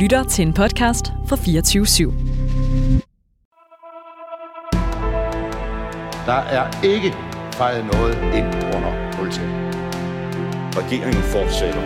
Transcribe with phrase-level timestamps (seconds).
[0.00, 2.12] lytter til en podcast fra 24 /7.
[6.26, 7.14] Der er ikke
[7.52, 9.50] fejret noget ind under politiet.
[10.80, 11.82] Regeringen fortsætter.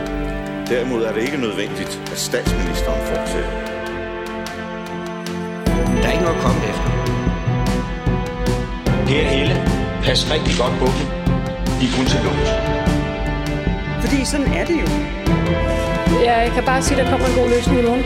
[0.66, 3.50] Derimod er det ikke nødvendigt, at statsministeren fortsætter.
[6.00, 6.90] Der er ikke noget at komme efter.
[9.06, 9.54] Per Helle,
[10.04, 11.06] pas rigtig godt på dem.
[11.78, 12.50] De er kun til lås.
[14.02, 14.88] Fordi sådan er det jo.
[16.22, 18.04] Jeg kan bare sige, at der kommer en god løsning i morgen.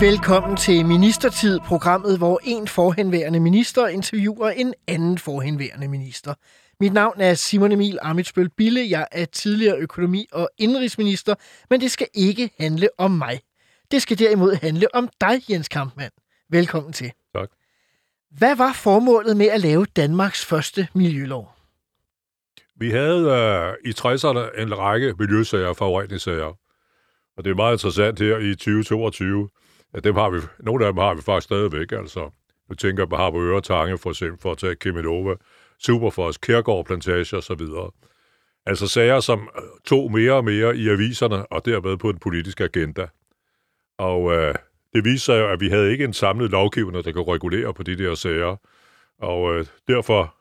[0.00, 6.34] Velkommen til Ministertid, programmet, hvor en forhenværende minister interviewer en anden forhenværende minister.
[6.80, 8.86] Mit navn er Simon Emil Amitsbøl Bille.
[8.90, 11.34] Jeg er tidligere økonomi- og indrigsminister,
[11.70, 13.40] men det skal ikke handle om mig.
[13.90, 16.10] Det skal derimod handle om dig, Jens Kampmann.
[16.50, 17.12] Velkommen til.
[17.36, 17.48] Tak.
[18.30, 21.53] Hvad var formålet med at lave Danmarks første miljølov?
[22.76, 26.58] Vi havde øh, i 60'erne en række miljøsager og forureningssager.
[27.36, 29.48] Og det er meget interessant her i 2022,
[29.94, 31.92] at dem har vi, nogle af dem har vi faktisk stadigvæk.
[31.92, 32.30] Altså,
[32.68, 35.34] nu tænker jeg på Harboøre Tange, for eksempel, for at tage Kiminova,
[35.78, 37.62] Superfos, Kærgård Plantage osv.
[38.66, 42.64] Altså sager, som øh, tog mere og mere i aviserne, og dermed på den politiske
[42.64, 43.06] agenda.
[43.98, 44.54] Og øh,
[44.92, 47.82] det viste sig jo, at vi havde ikke en samlet lovgivning, der kunne regulere på
[47.82, 48.56] de der sager.
[49.18, 50.34] Og øh, derfor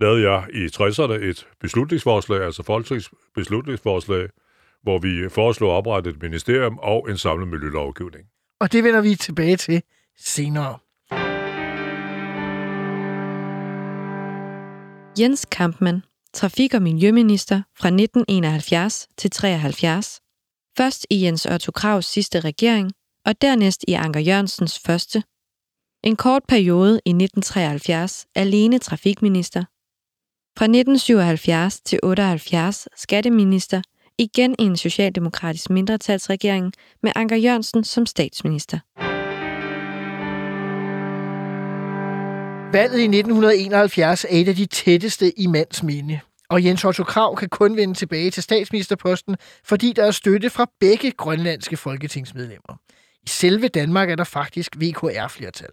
[0.00, 4.28] lavede jeg i 60'erne et beslutningsforslag, altså Folketingets beslutningsforslag,
[4.82, 8.24] hvor vi foreslog at oprette et ministerium og en samlet miljølovgivning.
[8.60, 9.82] Og det vender vi tilbage til
[10.18, 10.78] senere.
[15.18, 16.02] Jens Kampmann,
[16.34, 20.20] trafik- og miljøminister fra 1971 til 73.
[20.76, 22.92] Først i Jens Otto Kravs sidste regering,
[23.26, 25.22] og dernæst i Anker Jørgensens første.
[26.04, 29.64] En kort periode i 1973 alene trafikminister.
[30.58, 33.82] Fra 1977 til 78 skatteminister,
[34.18, 38.78] igen i en socialdemokratisk mindretalsregering med Anker Jørgensen som statsminister.
[42.72, 46.20] Valget i 1971 er et af de tætteste i mands minde.
[46.48, 50.70] Og Jens Otto Krav kan kun vende tilbage til statsministerposten, fordi der er støtte fra
[50.80, 52.80] begge grønlandske folketingsmedlemmer.
[53.22, 55.70] I selve Danmark er der faktisk VKR-flertal.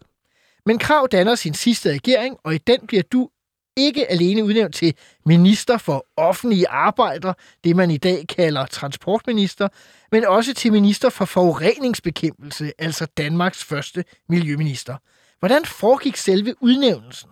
[0.65, 3.29] Men Krav danner sin sidste regering, og i den bliver du
[3.77, 4.93] ikke alene udnævnt til
[5.25, 7.33] minister for offentlige arbejder,
[7.63, 9.67] det man i dag kalder transportminister,
[10.11, 14.95] men også til minister for forureningsbekæmpelse, altså Danmarks første miljøminister.
[15.39, 17.29] Hvordan foregik selve udnævnelsen?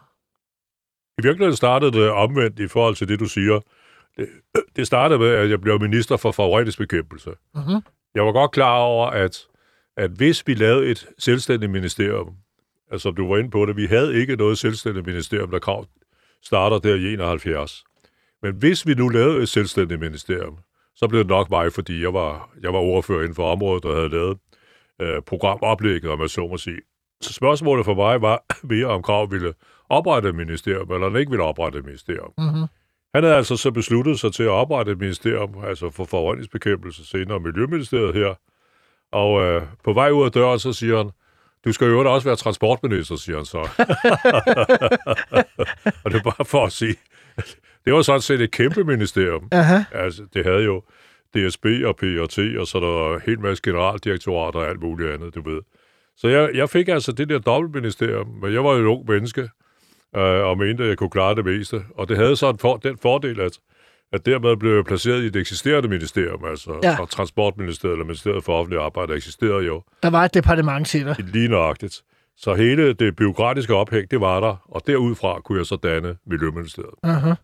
[1.17, 3.59] I virkeligheden startede det omvendt i forhold til det, du siger.
[4.17, 4.27] Det,
[4.75, 7.29] det startede med, at jeg blev minister for forureningsbekæmpelse.
[7.55, 7.81] Mhm.
[8.15, 9.47] Jeg var godt klar over, at,
[9.97, 12.35] at hvis vi lavede et selvstændigt ministerium,
[12.91, 15.85] altså du var inde på det, vi havde ikke noget selvstændigt ministerium, der krav
[16.45, 17.83] starter der i 71.
[18.41, 20.57] Men hvis vi nu lavede et selvstændigt ministerium,
[20.95, 23.95] så blev det nok mig, fordi jeg var, jeg var ordfører inden for området, der
[23.95, 24.37] havde lavet
[25.01, 26.81] øh, programoplægget, om jeg så må sige.
[27.21, 29.53] Så spørgsmålet for mig var mere, om Krav ville
[29.89, 32.33] oprette et ministerium, eller han ikke ville oprette et ministerium.
[32.37, 32.67] Mhm.
[33.13, 37.39] Han havde altså så besluttet sig til at oprette et ministerium, altså for forureningsbekæmpelse, senere
[37.39, 38.33] Miljøministeriet her.
[39.11, 41.11] Og øh, på vej ud af døren, så siger han,
[41.65, 43.57] du skal jo også være transportminister, siger han så.
[46.03, 46.95] og det er bare for at sige,
[47.85, 49.47] det var sådan set et kæmpe ministerium.
[49.51, 49.83] Aha.
[49.91, 50.83] Altså, det havde jo
[51.35, 55.35] DSB og PRT, og så der var en hel masse generaldirektorater og alt muligt andet,
[55.35, 55.61] du ved.
[56.17, 59.49] Så jeg, jeg fik altså det der dobbeltministerium, men jeg var jo et ung menneske,
[60.15, 61.83] øh, og mente, at jeg kunne klare det meste.
[61.95, 63.59] Og det havde så en for, den fordel, at,
[64.13, 66.97] at dermed blev jeg placeret i et eksisterende ministerium, altså Ja.
[67.11, 71.15] Transportministeriet eller Ministeriet for Offentlig Arbejde eksisterede jo Der var et departement til dig.
[71.19, 72.01] lige nøjagtigt.
[72.37, 76.93] Så hele det byråkratiske ophæng, det var der, og derudfra kunne jeg så danne Miljøministeriet.
[77.07, 77.35] Uh-huh.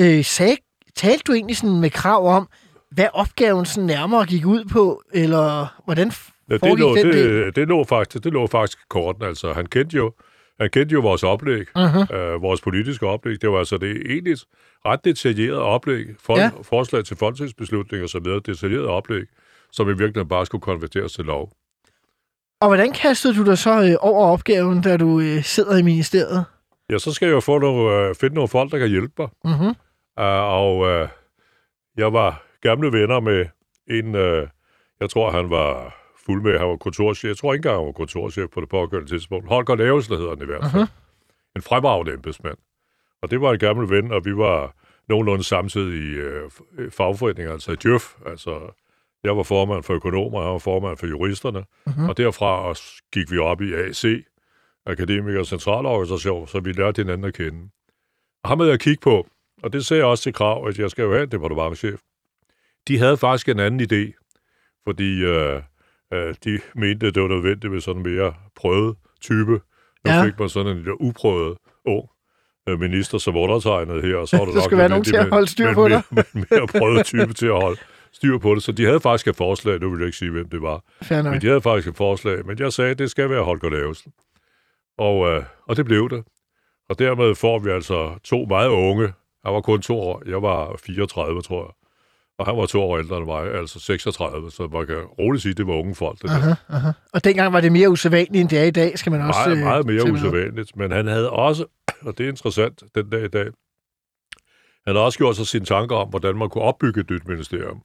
[0.00, 0.56] Øh, sag,
[0.96, 2.48] talte du egentlig sådan med krav om,
[2.90, 6.12] hvad opgaven sådan nærmere gik ud på, eller hvordan
[6.50, 7.14] Ja, det, lå, den del?
[7.44, 9.22] det, det, lå faktisk, det lå faktisk korten.
[9.22, 10.12] Altså, han kendte jo,
[10.60, 12.14] han kendte jo vores oplæg, Uh-huh.
[12.16, 13.42] øh, vores politiske oplæg.
[13.42, 14.44] Det var altså det egentlig et
[14.86, 16.50] ret detaljeret oplæg, for, Ja.
[16.62, 19.24] forslag til folketingsbeslutning og så videre, detaljeret oplæg,
[19.72, 21.52] som i virkeligheden bare skulle konverteres til lov.
[22.60, 26.44] Og hvordan kastede du dig så øh, over opgaven, da du øh, sidder i ministeriet?
[26.90, 29.28] Ja, så skal jeg jo få nogle, øh, finde nogle folk, der kan hjælpe mig.
[29.44, 29.74] Mm-hmm.
[30.20, 31.08] Uh, og uh,
[31.96, 33.46] jeg var gamle venner med
[33.90, 34.48] en, uh,
[35.00, 37.28] jeg tror han var fuld med, han var kontorchef.
[37.28, 39.48] Jeg tror ikke engang, han var kontorchef på det pågældende tidspunkt.
[39.48, 40.82] Holger Lavesle hedder han i hvert fald.
[40.82, 41.56] Uh-huh.
[41.56, 42.56] En fremragende embedsmand.
[43.22, 44.76] Og det var en gammel ven, og vi var
[45.08, 46.50] nogenlunde samtidig i øh,
[46.90, 48.14] fagforeninger, altså i Djøf.
[48.26, 48.72] Altså,
[49.24, 51.64] jeg var formand for økonomer, og han var formand for juristerne.
[51.86, 52.08] Mhm.
[52.08, 54.04] Og derfra også gik vi op i AC,
[54.86, 57.70] Akademikers Centralorganisation, så vi lærte hinanden at kende.
[58.42, 59.26] Og ham havde jeg kigge på,
[59.62, 62.00] og det sagde jeg også til krav, at jeg skal jo have en departementchef.
[62.88, 64.12] de havde faktisk en anden idé,
[64.84, 65.62] fordi øh,
[66.14, 69.50] øh, de mente, at det var nødvendigt med sådan en mere prøvet type.
[69.52, 69.60] Nu
[70.06, 70.24] Ja.
[70.24, 72.08] fik man sådan en lidt uprøvet ung
[72.68, 75.16] øh, minister som undertegnet her, og så var det Der nok skal være nogen til
[75.16, 77.80] at holde styr på en mere, med en mere prøvet type til at holde
[78.12, 78.62] styr på det.
[78.62, 80.84] Så de havde faktisk et forslag, nu vil jeg ikke sige, hvem det var,
[81.32, 84.12] men de havde faktisk et forslag, men jeg sagde, at det skal være Holger Lavesen.
[84.98, 86.24] Og, øh, og det blev det.
[86.88, 89.12] Og dermed får vi altså to meget unge.
[89.44, 90.22] Han var kun to år.
[90.26, 91.83] Jeg var 34, tror jeg.
[92.38, 94.50] Og han var to år ældre end mig, altså 36.
[94.50, 96.22] Så man kan roligt sige, at det var unge folk.
[96.22, 96.36] Det der.
[96.36, 96.90] Aha, aha.
[97.12, 99.40] Og dengang var det mere usædvanligt, end det er i dag, skal man også...
[99.46, 100.76] Meget, øh, meget mere usædvanligt.
[100.76, 101.64] Men han havde også,
[102.06, 103.46] og det er interessant den dag i dag,
[104.86, 107.82] han har også gjort sig sine tanker om, hvordan man kunne opbygge et nyt ministerium.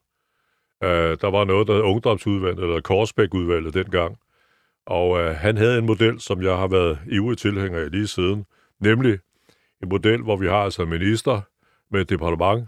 [0.84, 4.18] Uh, der var noget, der hed Ungdomsudvalget, eller Korsbæk-udvalget dengang.
[4.86, 8.46] Og uh, han havde en model, som jeg har været ivrig tilhænger af lige siden,
[8.80, 9.20] nemlig
[9.84, 11.42] en model, hvor vi har altså en minister
[11.92, 12.68] med et departement,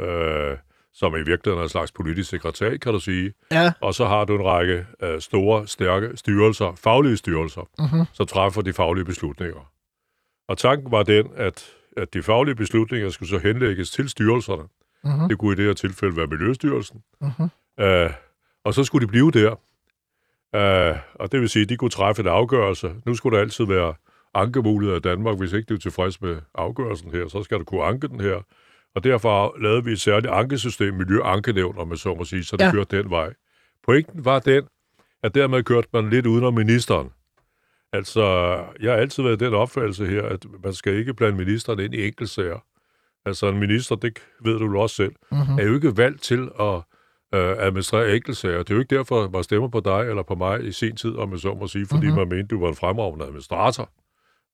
[0.00, 0.58] uh,
[0.94, 3.32] som i virkeligheden er en slags politisk sekretær, kan du sige.
[3.52, 8.06] Ja, Og så har du en række øh, store, stærke styrelser, faglige styrelser, Mhm.
[8.12, 9.70] som træffer de faglige beslutninger.
[10.48, 11.66] Og tanken var den, at,
[11.96, 14.62] at de faglige beslutninger skulle så henlægges til styrelserne.
[15.04, 15.28] Mhm.
[15.28, 17.02] Det kunne i det her tilfælde være Miljøstyrelsen.
[17.20, 17.48] Mhm.
[17.80, 18.10] Øh,
[18.64, 19.50] og så skulle de blive der.
[20.54, 22.94] Øh, og det vil sige, at de kunne træffe en afgørelse.
[23.06, 23.94] Nu skulle der altid være
[24.34, 25.38] ankemuligheder i Danmark.
[25.38, 28.40] Hvis ikke du er tilfreds med afgørelsen her, så skal du kunne anke den her.
[28.94, 32.64] Og derfor lavede vi et særligt ankesystem, miljøankenævn, om man så må sige, så det
[32.64, 32.72] Ja.
[32.72, 33.32] kørte den vej.
[33.84, 34.62] Pointen var den,
[35.22, 37.10] at dermed kørte man lidt udenom ministeren.
[37.92, 38.24] Altså,
[38.80, 42.06] jeg har altid været den opfattelse her, at man skal ikke blande ministeren ind i
[42.06, 42.58] enkeltsager.
[43.26, 45.58] Altså, en minister, det ved du også selv, Mhm.
[45.58, 46.74] er jo ikke valgt til at
[47.34, 48.58] øh, administrere enkeltsager.
[48.58, 51.16] Det er jo ikke derfor, man stemmer på dig eller på mig i sin tid,
[51.16, 52.16] om man så må sige, fordi Mhm.
[52.16, 53.90] man mente, du var en fremragende administrator.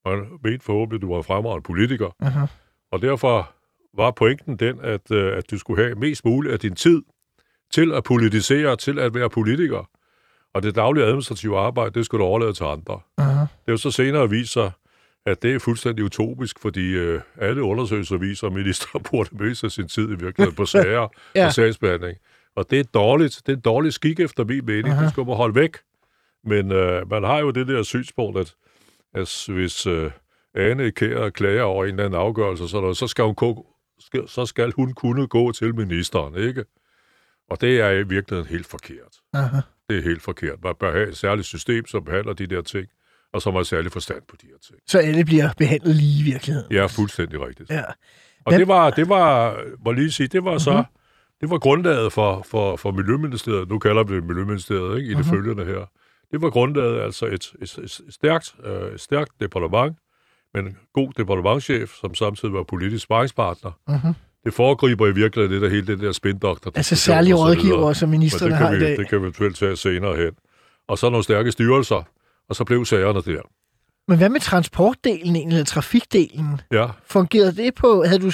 [0.08, 2.10] Man mente forhåbentlig, du var en fremragende politiker.
[2.20, 2.48] Mhm.
[2.92, 3.50] Og derfor
[3.96, 7.02] var pointen den, at, øh, at du skulle have mest muligt af din tid
[7.72, 9.88] til at politisere, til at være politiker.
[10.54, 13.00] Og det daglige administrative arbejde, det skulle du overlade til andre.
[13.18, 13.40] aha.
[13.40, 14.70] Det er jo så senere vist sig,
[15.26, 19.64] at det er fuldstændig utopisk, fordi øh, alle undersøgelser viser, at minister bruger det meste
[19.66, 21.46] af sin tid i virkeligheden på sager Ja.
[21.46, 22.18] og sagsbehandling.
[22.56, 23.42] Og det er dårligt.
[23.46, 24.88] Det er en dårlig skik efter min mening.
[24.88, 25.02] Aha.
[25.04, 25.76] Det skal man holde væk.
[26.44, 28.54] Men øh, man har jo det der synspunkt, at,
[29.14, 30.10] at hvis øh,
[30.54, 33.34] Ane Kjær klager over en eller anden afgørelse, sådan noget, så skal, hun
[34.00, 36.64] skal, så skal hun kunne gå til ministeren, ikke?
[37.50, 39.16] Og det er i virkeligheden helt forkert.
[39.32, 39.60] Aha.
[39.88, 40.64] Det er helt forkert.
[40.64, 42.86] Man bør have et særligt system, som behandler de der ting,
[43.32, 44.78] og som har særlig forstand på de her ting.
[44.86, 46.72] Så alle bliver behandlet lige i virkeligheden.
[46.72, 47.70] Ja, fuldstændig rigtigt.
[47.70, 47.82] Ja.
[48.44, 50.84] Og det var, det var, må lige sige, det var så, Mhm.
[51.40, 55.26] det var grundlaget for, for, for Miljøministeriet, nu kalder vi det Miljøministeriet, ikke, i det
[55.26, 55.36] Mhm.
[55.36, 55.90] følgende her.
[56.30, 59.96] Det var grundlaget, altså et, et, et stærkt, øh, et stærkt departement,
[60.62, 63.70] men en god departementchef, som samtidig var politisk sparringspartner.
[63.88, 64.14] Mhm.
[64.44, 66.72] Det foregriber i virkeligheden det der hele det der spindoktor.
[66.74, 68.96] Altså særlige rådgiver, som ministerne har i dag.
[68.96, 70.30] det kan vi eventuelt tage senere hen.
[70.88, 72.02] Og så nogle stærke styrelser,
[72.48, 73.40] og så blev sagerne der.
[74.08, 76.60] Men hvad med transportdelen egentlig, eller trafikdelen?
[76.72, 78.04] Ja, Fungerede det på...
[78.04, 78.30] Havde du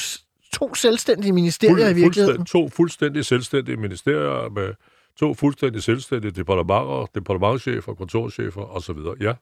[0.53, 2.37] to selvstændige ministerier i virkeligheden?
[2.37, 4.75] fuldstændig, to fuldstændig selvstændige ministerier med
[5.21, 8.97] to fuldstændig selvstændige departementer, departementchefer, kontorchefer osv.
[9.21, 9.33] Ja.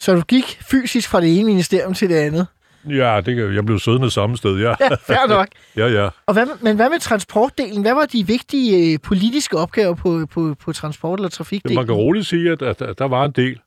[0.00, 2.46] Så du gik fysisk fra det ene ministerium til det andet?
[2.88, 4.74] Ja, det jeg blev siddende samme sted, ja.
[4.80, 5.48] Ja, fair nok.
[5.76, 6.08] Ja, ja.
[6.26, 7.82] Og hvad, men hvad med transportdelen?
[7.82, 11.74] Hvad var de vigtige øh, politiske opgaver på, på, på transport- eller trafikdelen?
[11.76, 13.60] Man kan roligt sige, at, at, at der var en del.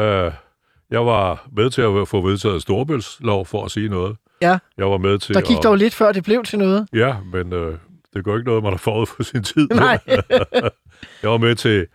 [0.00, 0.32] Uh,
[0.90, 4.16] jeg var med til at få vedtaget Storebæltslov, for at sige noget.
[4.42, 4.58] Ja.
[4.78, 5.62] Jeg var med til Der gik at...
[5.62, 6.88] dog lidt før det blev til noget.
[6.92, 7.74] Ja, men uh,
[8.14, 9.68] det går ikke noget, man har forud for sin tid.
[9.68, 9.98] Nej.
[11.22, 11.86] jeg var med til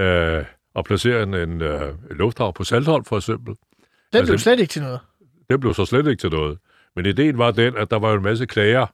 [0.00, 0.44] uh,
[0.76, 3.54] at placere en, en, en lufthavn på Saltholm, for eksempel.
[3.54, 5.00] Den Altså- blev slet ikke til noget.
[5.50, 6.58] Det blev så slet ikke til noget.
[6.96, 8.86] Men ideen var den, at der var en masse klager.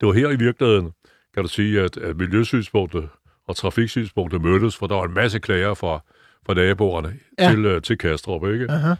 [0.00, 0.92] Det var her i virkeligheden,
[1.34, 3.08] kan du sige, at, at miljøsynspunktet
[3.48, 6.00] og trafiksynspunktet mødtes, for der var en masse klager fra,
[6.46, 7.50] fra naboerne Ja.
[7.50, 8.66] til, uh, til Kastrup, ikke?
[8.70, 8.94] Aha.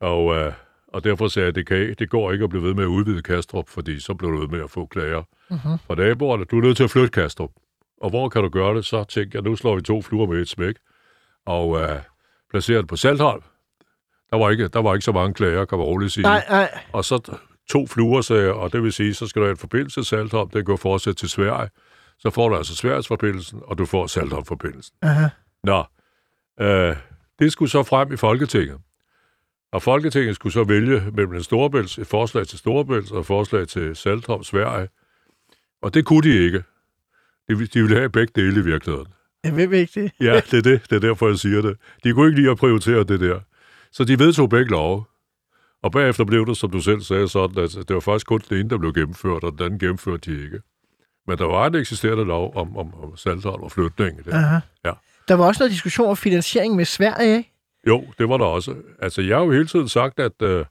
[0.00, 0.52] Og, uh,
[0.88, 2.88] og derfor sagde jeg, at det, kan, det går ikke at blive ved med at
[2.88, 5.78] udvide Kastrup, fordi så bliver du ved med at få klager Mhm.
[5.86, 6.44] fra naboerne.
[6.44, 7.50] Du er nødt til at flytte Kastrup.
[8.00, 8.84] Og hvor kan du gøre det?
[8.84, 10.74] Så tænkte jeg, nu slår vi to fluer med et smæk,
[11.46, 12.00] og
[12.50, 13.42] placerer det på Saltholm.
[14.30, 16.22] Der var ikke, der var ikke så mange klager, kan man roligt sige.
[16.22, 16.78] Nej, nej.
[16.92, 17.38] Og så
[17.70, 20.50] to fluer, sagde og det vil sige, så skal du have en forbindelse til Saltholm,
[20.50, 21.70] den går fortsat til Sverige.
[22.18, 24.96] Så får du altså Sverigesforbindelsen, og du får Saltholm-forbindelsen.
[25.02, 25.28] Aha.
[25.64, 25.84] Nå,
[26.60, 26.96] øh,
[27.38, 28.78] det skulle så frem i Folketinget.
[29.72, 33.68] Og Folketinget skulle så vælge mellem en Storebælts, et forslag til Storebælts og et forslag
[33.68, 34.88] til Saltholm, Sverige.
[35.82, 36.62] Og det kunne de ikke.
[37.48, 39.12] De, de ville have begge dele i virkeligheden.
[39.44, 40.12] Ja, hvem er ikke det?
[40.20, 40.82] Ja, det er det.
[40.90, 41.76] Det er derfor, jeg siger det.
[42.04, 43.40] De kunne ikke lide at prioritere det der.
[43.92, 45.04] Så de vedtog begge love.
[45.82, 48.58] Og bagefter blev det, som du selv sagde, sådan, at det var faktisk kun den
[48.58, 50.60] ene, der blev gennemført, og den anden gennemførte de ikke.
[51.26, 54.24] Men der var en eksisterende lov om, om, om Saltholm og flytning.
[54.24, 54.32] Det.
[54.32, 54.58] Aha.
[54.84, 54.92] Ja.
[55.28, 57.52] Der var også noget diskussion om finansiering med Sverige, ikke?
[57.86, 58.74] Jo, det var der også.
[59.02, 60.64] Altså, jeg har jo hele tiden sagt, at, øh,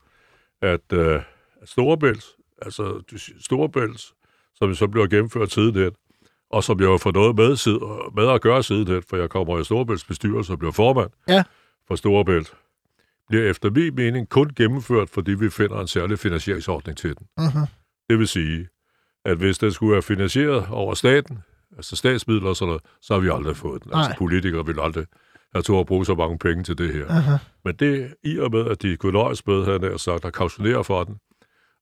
[0.61, 1.21] at øh,
[1.65, 2.25] Storebælt,
[2.61, 3.01] altså
[3.41, 4.01] Storebælt,
[4.55, 5.91] som så bliver gennemført sidenhen,
[6.51, 9.59] og som jeg har fået noget med, sid- med at gøre sidenhen, for jeg kommer
[9.59, 11.43] i Storebælts bestyrelse og bliver formand Ja.
[11.87, 12.53] for Storebælt,
[13.29, 17.27] bliver efter min mening kun gennemført, fordi vi finder en særlig finansieringsordning til den.
[17.37, 17.65] Mhm.
[18.09, 18.67] Det vil sige,
[19.25, 21.39] at hvis den skulle være finansieret over staten,
[21.77, 23.91] altså statsmidler og sådan noget, så har vi aldrig fået den.
[23.93, 24.17] Altså Nej.
[24.17, 25.05] politikere vil aldrig
[25.53, 27.05] have to at bruge så mange penge til det her.
[27.09, 27.37] Aha.
[27.65, 30.83] Men det i og med, at de kunne nøjes med, havde jeg sagt, at kautionere
[30.83, 31.15] for den,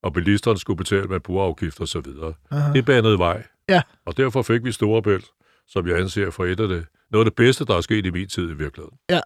[0.04, 2.34] og bilisterne skulle betale med brugerafgifter og så videre.
[2.52, 2.74] Aha.
[2.74, 3.44] Det banede vej.
[3.70, 3.82] Ja.
[4.06, 5.26] Og derfor fik vi Storebælt,
[5.68, 8.10] som jeg anser for et af det, noget af det bedste, der er sket i
[8.10, 8.98] min tid i virkeligheden.
[9.10, 9.22] Ja.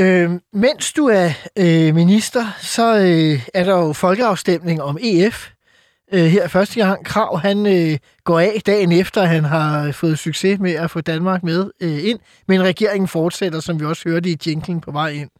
[0.00, 5.50] Øh, mens du er øh, minister, så øh, er der jo folkeafstemning om EF.
[6.12, 10.18] Øh, her første gang Krav, han øh, går af dagen efter, at han har fået
[10.18, 12.18] succes med at få Danmark med øh, ind.
[12.48, 15.30] Men regeringen fortsætter, som vi også hørte i jinglen på vej ind.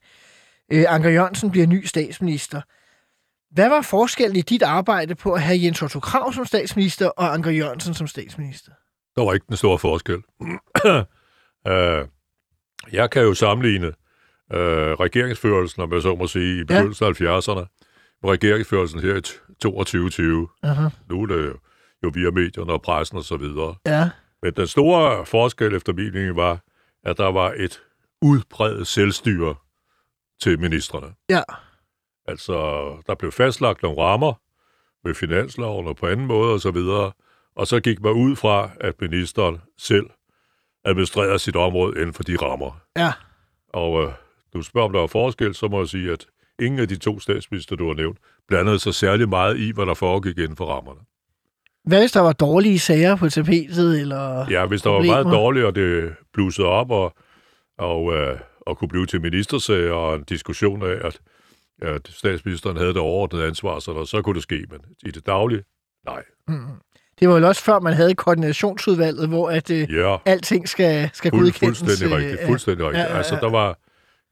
[0.72, 2.60] Øh, Anker Jørgensen bliver ny statsminister.
[3.54, 7.34] Hvad var forskellen i dit arbejde på at have Jens Otto Krav som statsminister og
[7.34, 8.72] Anker Jørgensen som statsminister?
[9.16, 10.22] Der var ikke den store forskel.
[10.40, 10.52] uh,
[12.98, 14.56] jeg kan jo sammenligne uh,
[15.00, 17.66] regeringsførelsen, om jeg så må sige, i begyndelsen af 70'erne,
[18.22, 19.22] med regeringsførelsen her i
[19.62, 20.48] 2020.
[20.62, 20.88] Aha.
[21.10, 21.58] Nu er det jo,
[22.04, 23.74] jo via medierne og pressen og så videre.
[23.86, 24.10] Ja.
[24.42, 26.60] Men den store forskel efter min mening var,
[27.04, 27.82] at der var et
[28.22, 29.54] udbredt selvstyre
[30.42, 31.06] til ministerne.
[31.30, 31.42] Ja.
[32.26, 32.52] Altså,
[33.06, 34.32] der blev fastlagt nogle rammer
[35.04, 37.12] med finansloven og på anden måde og så videre,
[37.56, 40.06] og så gik man ud fra, at ministeren selv
[40.84, 42.80] administrerede sit område inden for de rammer.
[42.96, 43.12] Ja.
[43.72, 44.12] Og øh,
[44.54, 46.26] du spørger, om der var forskel, så må jeg sige, at
[46.60, 49.94] ingen af de to statsminister, du har nævnt, blandede sig særlig meget i, hvad der
[49.94, 51.00] foregik inden for rammerne.
[51.84, 54.00] Hvad hvis der var dårlige sager på tapetet?
[54.00, 55.14] Eller Ja, hvis der problemer?
[55.16, 57.14] var meget dårligt, og det blussede op, og,
[57.78, 61.20] og, øh, og kunne blive til ministersager og en diskussion af, at,
[61.84, 65.26] at statsministeren havde det overordnede ansvar, så, der, så kunne det ske, men i det
[65.26, 65.62] daglige,
[66.06, 66.22] nej.
[66.48, 66.66] Mm.
[67.20, 71.30] Det var jo også før, man havde koordinationsudvalget, hvor at, øh, Ja, alting skal, skal
[71.30, 71.78] fuld, godkendes.
[71.78, 72.46] fuldstændig øh, rigtigt.
[72.46, 73.04] Fuldstændig rigtigt.
[73.04, 73.40] ja, ja, Altså, ja.
[73.40, 73.78] der var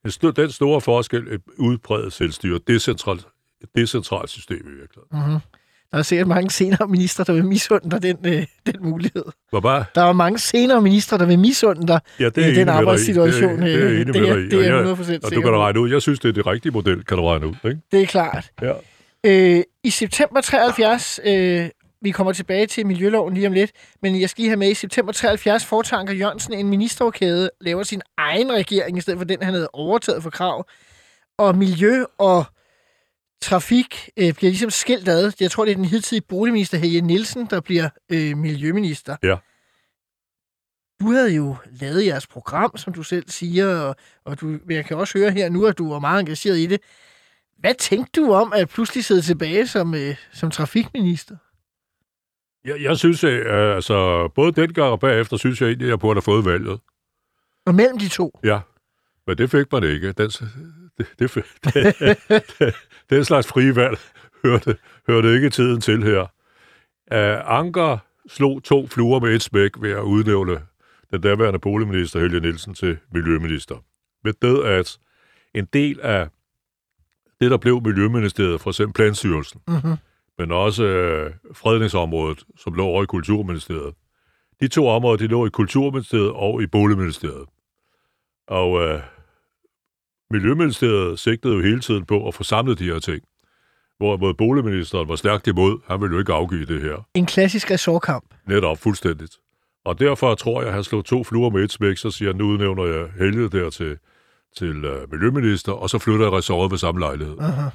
[0.05, 3.27] en stor, den store forskel, et udbredt selvstyre, decentralt,
[3.77, 5.09] decentralt system i virkeligheden.
[5.13, 5.41] Mm-hmm.
[5.93, 9.25] Der er sikkert mange senere minister, der vil misunde dig den, øh, den mulighed.
[9.53, 12.57] Var bare, Der er mange senere minister, der vil misunde dig ja, det er jeg
[12.57, 13.63] den arbejdssituation.
[13.63, 15.27] Det er, det er øh, enig det, er, det er Og jeg 100% jeg- sikker
[15.27, 15.91] Og du kan regne ud.
[15.91, 17.55] Jeg synes, det er det rigtige model, kan du regne ud.
[17.65, 17.81] Ikke?
[17.93, 18.51] Det er klart.
[18.63, 18.73] Ja.
[19.27, 21.69] Øh, I september 73, øh,
[22.03, 23.71] vi kommer tilbage til miljøloven lige om lidt,
[24.03, 27.83] men jeg skal lige have med, i september 73 foretager Anker Jørgensen en ministerrokade, laver
[27.83, 30.67] sin egen regering, i stedet for den, han havde overtaget for krav.
[31.39, 32.45] Og miljø og
[33.43, 35.33] trafik øh, bliver ligesom skilt ad.
[35.41, 39.17] Jeg tror, det er den hidtidige boligminister Helge Nielsen, der bliver øh, miljøminister.
[39.23, 39.37] Ja.
[41.01, 44.97] Du havde jo lavet jeres program, som du selv siger, og, og du, jeg kan
[44.97, 46.81] også høre her nu, at du var meget engageret i det.
[47.59, 51.37] Hvad tænkte du om at pludselig sidde tilbage som, øh, som trafikminister?
[52.65, 56.17] Jeg, jeg synes, øh, altså, både dengang og bagefter, synes jeg egentlig, at jeg burde
[56.17, 56.81] have fået valget.
[57.67, 58.39] Og mellem de to?
[58.45, 58.61] Ja,
[59.27, 60.13] men det fik man ikke.
[60.13, 60.29] Den,
[60.99, 62.75] det, det, det,
[63.17, 63.99] den slags frie valg
[64.45, 64.77] hørte,
[65.07, 66.21] hørte ikke tiden til her.
[67.13, 70.61] Uh, Anker slog to fluer med et smæk ved at udnævne
[71.11, 73.77] den daværende boligminister Helge Nielsen til miljøminister.
[74.25, 74.99] Ved det, at
[75.55, 76.29] en del af
[77.41, 79.97] det, der blev Miljøministeriet, for eksempel Planstyrelsen, Mm-hmm.
[80.39, 83.95] men også øh, fredningsområdet, som lå over i Kulturministeriet.
[84.61, 87.49] De to områder, de lå i Kulturministeriet og i Boligministeriet.
[88.49, 89.01] Og øh,
[90.33, 93.23] Miljøministeriet sigtede jo hele tiden på at få samlet de her ting.
[93.99, 95.81] Hvorimod boligministeren var stærkt imod.
[95.89, 97.07] Han ville jo ikke afgive det her.
[97.15, 98.35] En klassisk ressortkamp.
[98.47, 99.37] Netop fuldstændigt.
[99.85, 102.37] Og derfor tror jeg, at han slog to fluer med et smæk, så siger han,
[102.37, 103.99] nu udnævner jeg Helge der til,
[104.57, 107.37] til øh, miljøminister, og så flytter jeg ressortet ved samme lejlighed.
[107.41, 107.69] Aha.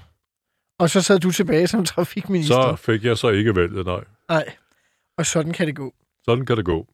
[0.79, 2.61] Og så sad du tilbage som trafikminister.
[2.61, 4.03] Så fik jeg så ikke valget, nej.
[4.29, 4.45] Nej.
[5.17, 5.93] Og sådan kan det gå.
[6.25, 6.87] Sådan kan det gå.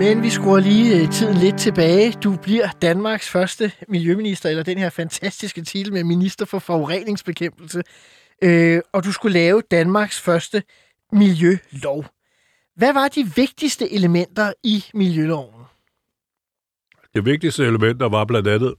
[0.00, 2.12] Men vi skruer lige øh, tiden lidt tilbage.
[2.12, 7.82] Du bliver Danmarks første miljøminister, eller den her fantastiske titel med minister for forureningsbekæmpelse.
[8.42, 10.62] Øh, og du skulle lave Danmarks første
[11.12, 12.04] miljølov.
[12.76, 15.64] Hvad var de vigtigste elementer i miljøloven?
[17.14, 18.74] De vigtigste elementer var blandt andet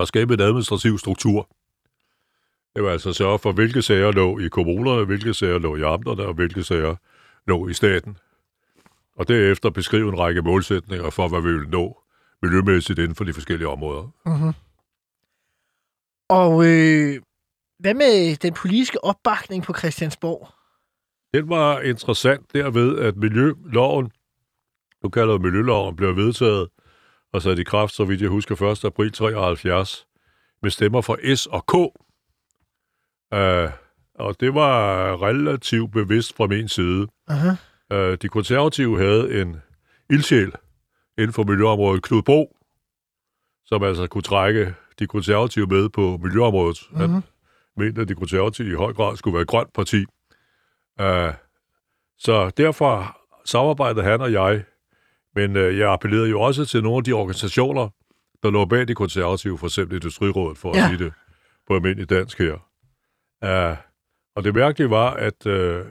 [0.00, 1.48] at skabe en administrativ struktur.
[2.74, 6.22] Det var altså sørge for, hvilke sager lå i kommunerne, hvilke sager lå i amterne,
[6.22, 6.96] og hvilke sager
[7.46, 8.16] lå i staten.
[9.20, 12.02] Og derefter beskrive en række målsætninger for, hvad vi ville nå
[12.42, 14.08] miljømæssigt inden for de forskellige områder.
[14.26, 14.52] Mm-hmm.
[16.28, 17.20] Og øh,
[17.78, 20.48] hvad med den politiske opbakning på Christiansborg?
[21.34, 24.10] Den var interessant derved, at miljøloven,
[25.02, 26.68] du kalder det miljøloven, blev vedtaget
[27.32, 28.84] og sat i kraft, så vidt jeg husker, 1.
[28.84, 30.06] april 73,
[30.62, 31.74] med stemmer fra S og K.
[31.74, 33.72] Uh,
[34.14, 37.06] og det var relativt bevidst fra min side.
[37.30, 37.69] Uh-huh.
[37.94, 39.56] Uh, de konservative havde en
[40.10, 40.52] ildsjæl
[41.18, 42.56] inden for miljøområdet, Knud Bro,
[43.64, 46.76] som altså kunne trække de konservative med på miljøområdet.
[46.76, 46.98] Uh-huh.
[46.98, 47.22] Han
[47.76, 50.04] mente, at de konservative i høj grad skulle være et grønt parti.
[51.00, 51.34] Uh,
[52.18, 54.64] så derfor samarbejdede han og jeg,
[55.34, 57.88] men uh, jeg appellerede jo også til nogle af de organisationer,
[58.42, 60.82] der lå bag de konservative, for eksempel Industrirådet, for ja.
[60.82, 61.12] at sige det
[61.66, 62.54] på almindelig dansk her.
[63.44, 63.76] Uh,
[64.36, 65.86] og det mærkelige var, at uh,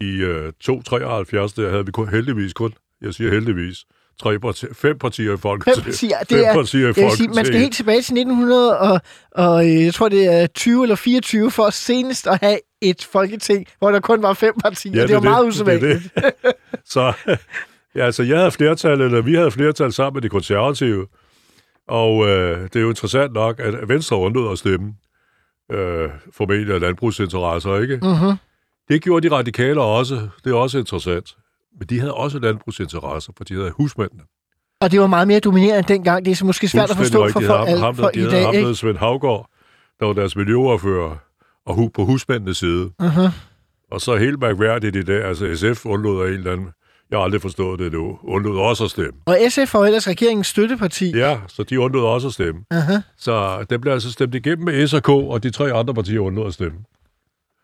[0.00, 3.84] i uh, 273, der havde vi kun, heldigvis kun, jeg siger heldigvis,
[4.22, 5.84] tre partier, fem partier i Folketinget.
[5.84, 8.78] Fem partier, det fem er, partier i vil sige, man skal helt tilbage til 1900,
[8.78, 9.00] og,
[9.32, 13.66] og øh, jeg tror, det er 20 eller 24 for senest at have et folketing,
[13.78, 14.92] hvor der kun var fem partier.
[14.94, 16.02] Ja, det, det var meget usædvanligt.
[16.14, 16.52] Det, det.
[16.94, 17.12] Så
[17.94, 21.06] ja, altså, jeg havde flertal, eller vi havde flertal sammen med de konservative,
[21.88, 24.94] og øh, det er jo interessant nok, at Venstre undlod at stemme
[25.72, 27.96] øh, formentlig af landbrugsinteresser, ikke?
[28.02, 28.36] Mm-hmm.
[28.88, 30.28] Det gjorde de radikale også.
[30.44, 31.36] Det er også interessant.
[31.78, 34.22] Men de havde også landbrugsinteresser, for de havde husmændene.
[34.80, 36.24] Og det var meget mere dominerende dengang.
[36.24, 38.44] Det er så måske svært at forstå for, for, ham, ham, for i dag.
[38.44, 38.68] ham, Ikke?
[38.68, 39.50] der Svend Havgård,
[40.00, 41.16] der var deres miljøoverfører,
[41.66, 42.90] og hu, på husmændenes side.
[43.02, 43.30] Uh-huh.
[43.90, 46.68] Og så helt mærkværdigt i dag, altså SF undlod af en eller anden,
[47.10, 49.12] jeg har aldrig forstået det nu, undlod også at stemme.
[49.26, 51.16] Og SF var ellers regeringens støtteparti.
[51.16, 52.60] Ja, så de undlod også at stemme.
[52.74, 53.00] Uh-huh.
[53.18, 56.20] Så det blev altså stemt igennem med S og K, og de tre andre partier
[56.20, 56.78] undlod at stemme.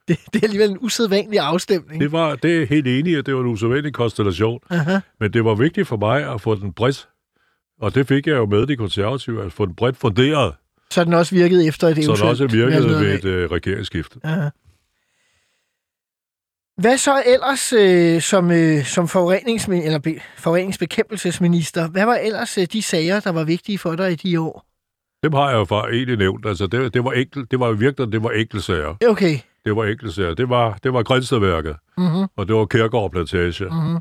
[0.08, 2.00] Det, det er alligevel en usædvanlig afstemning.
[2.00, 4.60] Det var det er helt enig, at det var en usædvanlig konstellation.
[4.72, 5.00] Uh-huh.
[5.20, 7.08] Men det var vigtigt for mig at få den bredt,
[7.80, 10.54] og det fik jeg jo med de konservative, at få den bredt funderet,
[10.90, 14.20] Så den også virkede efter et så eventuelt den også virkede ved et øh, regeringsskifte.
[14.24, 14.50] Uh-huh.
[16.80, 21.88] Hvad så ellers øh, som, øh, som forureningsmi- eller be- forureningsbekæmpelsesminister?
[21.88, 24.66] Hvad var ellers øh, de sager, der var vigtige for dig i de år?
[25.22, 26.46] Dem har jeg jo for egentlig nævnt.
[26.46, 28.96] Altså, det, det var enkelt, det var jo virkelig, det var enkeltsager.
[29.08, 29.38] Okay.
[29.64, 30.34] Det var enkeltsager.
[30.34, 32.26] Det var, det var Grænstedværket, Mm-hmm.
[32.36, 33.64] og det var Kærgaard Plantage.
[33.64, 33.96] Mm-hmm.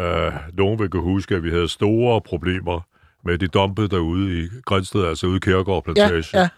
[0.00, 2.80] Uh, nogen vil kunne huske, at vi havde store problemer
[3.24, 6.38] med de dumpede derude i Grænsted, altså ude i Kærgaard Ja, Plantage.
[6.40, 6.48] ja.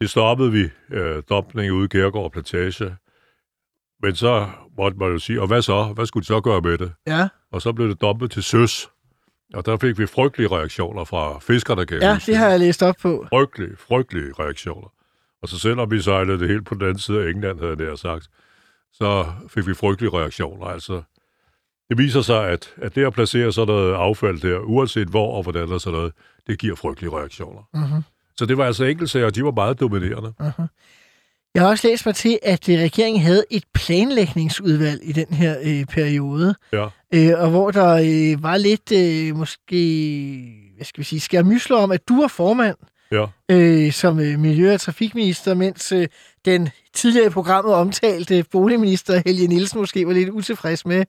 [0.00, 2.96] Det stoppede vi, uh, dumpning ude i Kærgaard Plantage.
[4.02, 5.84] Men så måtte man jo sige, og hvad så?
[5.84, 6.92] Hvad skulle de så gøre med det?
[7.06, 8.88] Ja, Og så blev det dumpet til søs.
[9.54, 12.94] Og der fik vi frygtelige reaktioner fra fiskerne, kan ja, det har jeg læst op
[13.02, 13.26] på.
[13.28, 14.88] Frygtelige, frygtelige reaktioner.
[15.42, 17.86] Og så selvom vi sejlede det helt på den anden side af England, havde jeg
[17.86, 18.28] nær sagt,
[18.92, 20.66] så fik vi frygtelige reaktioner.
[20.66, 21.02] Altså,
[21.88, 25.42] det viser sig, at, at det at placere sådan noget affald der, uanset hvor og
[25.42, 26.12] hvordan og sådan noget,
[26.46, 27.68] det giver frygtelige reaktioner.
[27.74, 28.02] Mm-hmm.
[28.36, 30.32] Så det var altså enkeltsager, og de var meget dominerende.
[30.40, 30.66] Uh-huh.
[31.54, 35.56] Jeg har også læst mig til, at øh, regeringen havde et planlægningsudvalg i den her
[35.64, 36.88] øh, periode, Ja.
[37.14, 39.82] øh, og hvor der øh, var lidt, øh, måske,
[40.76, 42.76] hvad skal vi sige, skærmysler om, at du var formand
[43.12, 43.26] Ja.
[43.50, 46.08] øh, som øh, miljø- og trafikminister, mens øh,
[46.44, 51.04] den tidligere i programmet omtalte boligminister Helge Nielsen måske var lidt utilfreds med,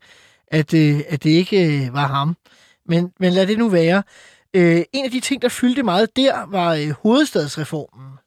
[0.47, 2.37] at, øh, at det ikke øh, var ham.
[2.85, 4.03] Men, men lad det nu være.
[4.55, 8.17] Øh, en af de ting, der fyldte meget der, var øh, hovedstadsreformen.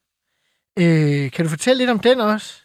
[0.78, 2.62] Øh, kan du fortælle lidt om den også?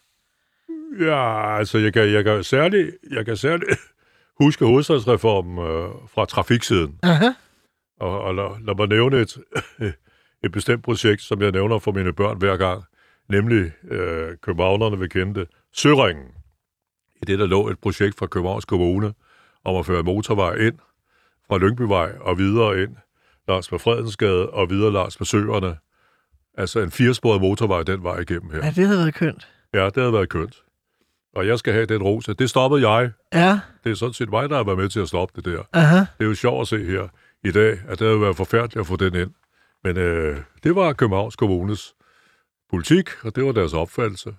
[0.99, 3.71] Ja, altså jeg kan, jeg kan særligt, jeg kan særligt
[4.41, 6.99] huske hovedstadsreformen øh, fra trafiksiden.
[7.03, 7.29] Aha.
[7.99, 9.37] Og, og lad, lad mig nævne et,
[10.43, 12.83] et bestemt projekt, som jeg nævner for mine børn hver gang,
[13.29, 16.25] nemlig øh, københavnerne vil kende det, Søringen.
[17.21, 19.13] I det, der lå et projekt fra Københavns Kommune
[19.65, 20.75] om at føre motorvej ind
[21.47, 22.95] fra Lyngbyvej og videre ind
[23.47, 25.77] langs med Fredensgade og videre langs med Søerne.
[26.57, 28.57] Altså en firesporet motorvej den vej igennem her.
[28.63, 29.47] Ja, det havde været kønt.
[29.73, 30.63] Ja, det havde været kønt.
[31.35, 32.33] Og jeg skal have den rose.
[32.33, 33.11] Det stoppede jeg.
[33.33, 35.63] Ja, Det er sådan set mig, der har været med til at stoppe det der.
[35.73, 35.97] aha.
[35.97, 37.07] Det er jo sjovt at se her
[37.43, 39.31] i dag, at det havde været forfærdeligt at få den ind.
[39.83, 41.93] Men øh, det var Københavns Kommunes
[42.69, 44.33] politik, og det var deres opfattelse.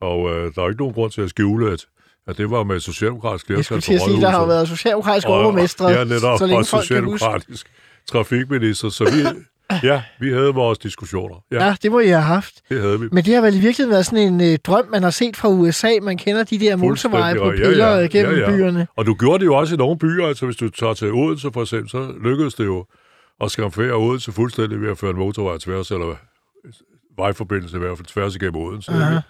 [0.00, 1.86] Og øh, der er ikke nogen grund til at skjule, at,
[2.26, 5.30] at det var med socialdemokratisk Jeg flertal skulle til at sige, der har været socialdemokratiske
[5.30, 7.66] overmestre, Ja, netop, så længe og folk socialdemokratisk
[8.08, 8.88] trafikminister.
[8.88, 9.42] Så vi,
[9.88, 11.44] ja, vi havde vores diskussioner.
[11.52, 12.54] Ja, Ja, det må I have haft.
[12.68, 13.08] det havde vi.
[13.12, 15.48] Men det har vel i virkeligheden været sådan en øh, drøm, man har set fra
[15.48, 15.90] USA.
[16.02, 18.56] Man kender de der motorveje på piller ja, ja, gennem ja, ja.
[18.56, 18.86] byerne.
[18.96, 21.50] Og du gjorde det jo også i nogle byer, altså hvis du tager til Odense
[21.52, 22.84] for eksempel, så lykkedes det jo
[23.40, 26.16] at skamfere Odense fuldstændig ved at føre en motorvej tværs, eller
[27.16, 28.92] vejforbindelse i hvert fald tværs igennem Odense.
[28.92, 29.20] Ikke?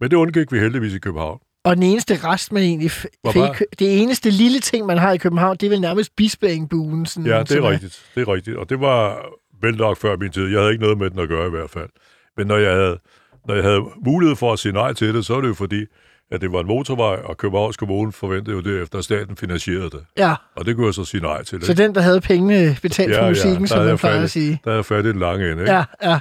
[0.00, 1.40] Men det undgik vi heldigvis i København.
[1.64, 5.56] Og den eneste rest, man egentlig fik, det eneste lille ting, man har i København,
[5.56, 7.06] det er vel nærmest Bispeengbuen.
[7.06, 8.10] Sådan, Ja, det er rigtigt.
[8.14, 8.56] Det er rigtigt.
[8.56, 9.26] Og det var
[9.62, 10.48] vel nok før min tid.
[10.48, 11.88] Jeg havde ikke noget med den at gøre i hvert fald.
[12.36, 12.98] Men når jeg havde,
[13.46, 15.84] når jeg havde mulighed for at sige nej til det, så var det jo fordi,
[16.30, 20.04] at det var en motorvej, og Københavns Kommune forventede jo derefter, at staten finansierede det.
[20.18, 21.62] Ja, Og det kunne jeg så sige nej til.
[21.64, 21.82] så ikke?
[21.82, 24.60] den, der havde pengene betalt for musikken, der som man plejer at sige.
[24.64, 25.72] Der havde jeg fat i den lange ende, ikke?
[25.72, 26.18] Ja, ja.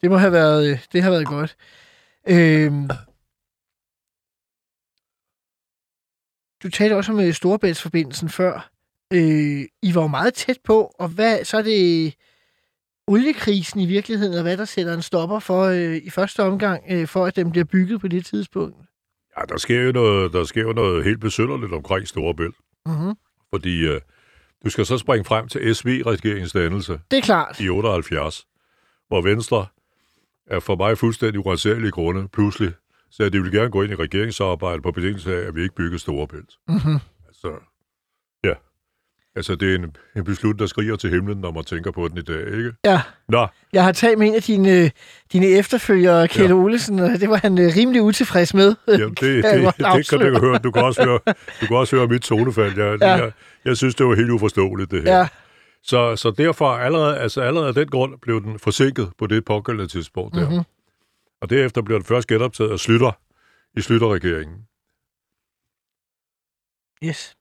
[0.00, 1.56] Det må have været, øh, det har været godt.
[2.28, 2.88] Øhm.
[6.62, 8.70] Du talte også om øh, Storebæltsforbindelsen før.
[9.12, 12.14] Øh, I var jo meget tæt på, og hvad, så er det
[13.06, 17.06] oliekrisen i virkeligheden, og hvad der sætter en stopper for øh, i første omgang, øh,
[17.08, 18.76] for at den bliver bygget på det tidspunkt.
[19.38, 22.54] Ja, der sker jo noget, der sker jo noget helt besynderligt omkring Storebælt.
[22.86, 23.14] Mm-hmm.
[23.50, 24.00] Fordi øh,
[24.64, 27.60] du skal så springe frem til SV-regeringens dannelse Det er klart.
[27.60, 28.46] i 78,
[29.08, 29.66] hvor Venstre
[30.46, 32.72] er for mig fuldstændig uansagelige grunde pludselig,
[33.10, 35.98] så de vil gerne gå ind i regeringsarbejdet på betingelse af, at vi ikke bygger
[35.98, 36.50] Storebælt.
[36.68, 36.98] Mm-hmm.
[37.28, 37.52] Altså.
[39.36, 42.18] Altså, det er en, en beslutning, der skriger til himlen, når man tænker på den
[42.18, 42.72] i dag, ikke?
[42.84, 44.90] Ja, Nå, jeg har talt med en af dine,
[45.32, 46.54] dine efterfølgere, Kjell ja.
[46.54, 48.74] Olesen, og det var han øh, rimelig utilfreds med.
[48.88, 50.58] jamen, det, det, det, det, kan du høre.
[50.58, 51.18] Du kan også høre,
[51.60, 52.78] du kan også høre mit tonefald.
[52.78, 53.06] Jeg, Ja.
[53.24, 53.32] jeg,
[53.64, 55.16] jeg synes, det var helt uforståeligt, det her.
[55.18, 55.28] Ja,
[55.82, 59.90] Så, så derfor, allerede, altså allerede af den grund, blev den forsinket på det pågældende
[59.92, 60.40] tidspunkt der.
[60.40, 60.50] Mhm.
[60.50, 60.64] Mm-hmm.
[61.40, 63.12] Og derefter blev den først genoptaget af Slytter
[63.76, 64.56] i Slytterregeringen.
[67.04, 67.35] yes.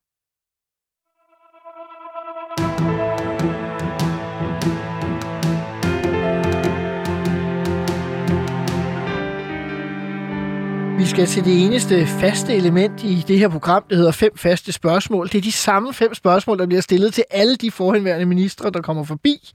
[11.06, 14.72] Vi skal til det eneste faste element i det her program, det hedder fem faste
[14.72, 15.28] spørgsmål.
[15.28, 18.82] Det er de samme fem spørgsmål, der bliver stillet til alle de forhenværende ministre, der
[18.82, 19.54] kommer forbi.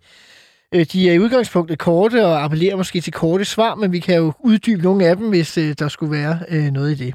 [0.74, 4.16] Øh, de er i udgangspunktet korte og appellerer måske til korte svar, men vi kan
[4.16, 7.14] jo uddybe nogle af dem, hvis øh, der skulle være øh, noget i det.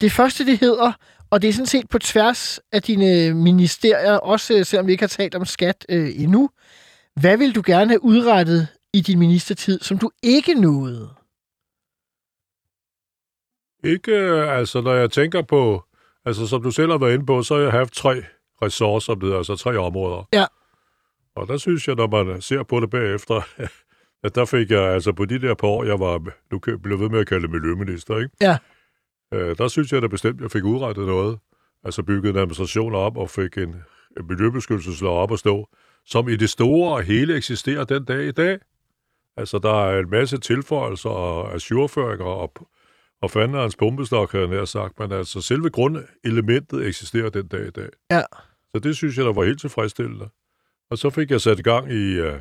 [0.00, 0.92] Det første, det hedder,
[1.32, 5.08] og det er sådan set på tværs af dine ministerier, også selvom vi ikke har
[5.08, 6.50] talt om skat øh, endnu.
[7.20, 11.10] Hvad vil du gerne have udrettet i din ministertid, som du ikke nåede?
[13.84, 15.84] Ikke, øh, altså når jeg tænker på,
[16.24, 18.22] altså som du selv har været inde på, så har jeg haft tre
[18.62, 20.28] ressourcer, som det hedder, altså tre områder.
[20.32, 20.44] Ja.
[21.36, 23.40] Og der synes jeg, når man ser på det bagefter,
[24.26, 27.00] at der fik jeg, altså på de der par år, jeg var, nu kan- blev
[27.00, 28.30] ved med at kalde det miljøminister, ikke?
[28.40, 28.56] Ja.
[29.32, 31.38] Øh, der synes jeg da bestemt, at jeg fik udrettet noget.
[31.84, 33.74] Altså bygget en administration op og fik en,
[34.18, 35.68] en miljøbeskyttelseslov op at stå,
[36.04, 38.58] som i det store og hele eksisterer den dag i dag.
[39.36, 42.52] Altså, der er en masse tilføjelser og ajourføringer og,
[43.22, 47.70] og fanden hans bombestok, havde jeg sagt, men altså selve grundelementet eksisterer den dag i
[47.70, 47.88] dag.
[48.10, 48.22] Ja.
[48.74, 50.28] Så det synes jeg, der var helt tilfredsstillende.
[50.90, 52.34] Og så fik jeg sat i gang i, uh,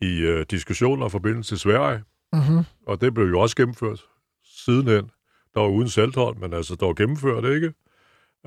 [0.00, 2.64] i uh, diskussioner og forbindelse til Sverige, Mm-hmm.
[2.86, 4.04] og det blev jo også gennemført
[4.44, 5.10] sidenhen.
[5.58, 7.72] Der var uden salthold, men altså, der var gennemført, ikke?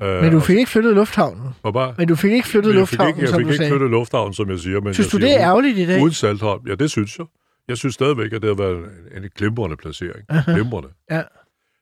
[0.02, 1.48] Uh, Men du fik ikke flyttet lufthavnen.
[1.62, 3.90] og bare, Men du fik ikke flyttet fik lufthavnen, ikke, jeg som fik ikke flyttet
[3.90, 4.80] lufthavnen, som jeg siger.
[4.80, 6.02] Men Synes jeg du, siger, det er ærgerligt i dag?
[6.02, 7.26] Uden Saltholm, ja, det synes jeg.
[7.68, 8.76] Jeg synes stadigvæk, at det har været
[9.16, 10.24] en, en glimrende placering.
[10.28, 10.52] Aha.
[10.52, 10.88] Glimrende.
[11.10, 11.22] Ja.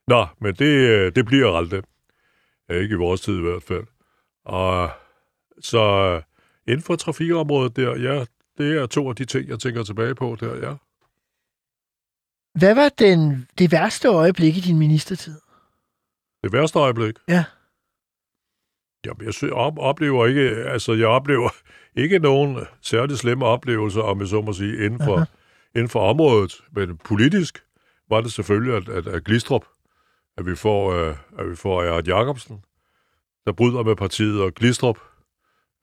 [0.08, 1.82] Nå, men det, øh, det bliver aldrig.
[2.70, 3.84] Ja, Ikke i vores tid i hvert fald.
[4.44, 4.90] Og
[5.60, 6.22] så øh,
[6.72, 8.24] inden for trafikområdet der, ja,
[8.58, 10.74] det er to af de ting, jeg tænker tilbage på der, ja.
[12.54, 15.34] Hvad var den, det værste øjeblik i din ministertid?
[16.44, 17.14] Det værste øjeblik?
[17.28, 17.44] Ja.
[19.06, 21.50] Jamen, jeg op, oplever ikke, altså jeg oplever
[22.04, 25.24] ikke nogen særlig slemme oplevelser, om jeg så må sige, inden for, Aha.
[25.74, 26.60] inden for området.
[26.72, 27.62] Men politisk
[28.08, 29.64] var det selvfølgelig, at, at, at Glistrup,
[30.38, 32.64] at vi får, øh, at vi får Erhard Jacobsen,
[33.46, 34.98] der bryder med partiet, og Glistrup,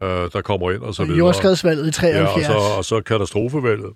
[0.03, 1.17] øh, der kommer ind og så videre.
[1.17, 2.49] Jordskredsvalget i 73.
[2.49, 3.93] Ja, og så, og så katastrofevalget.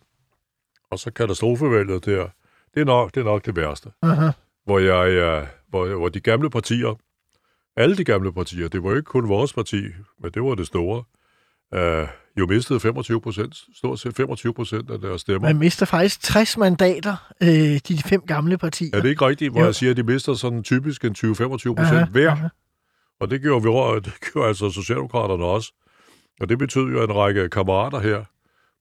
[0.91, 2.27] Og så katastrofevalget der.
[2.73, 3.89] Det er nok det, er nok det værste.
[4.01, 4.29] Aha.
[4.65, 6.95] Hvor, jeg, øh, hvor, hvor de gamle partier,
[7.75, 9.81] alle de gamle partier, det var ikke kun vores parti,
[10.21, 11.03] men det var det store,
[11.73, 12.07] øh,
[12.39, 15.47] jo mistede 25 procent, stort set 25 procent af deres stemmer.
[15.47, 18.89] Man mister faktisk 60 mandater, øh, de fem gamle partier.
[18.97, 19.65] Er det ikke rigtigt, hvor Jo.
[19.65, 22.31] jeg siger, at de mister sådan typisk en 20-25 procent Aha, hver?
[22.31, 22.47] aha.
[23.19, 25.73] Og det gjorde, vi, over- det gjorde altså Socialdemokraterne også.
[26.41, 28.23] Og det betød jo, at en række kammerater her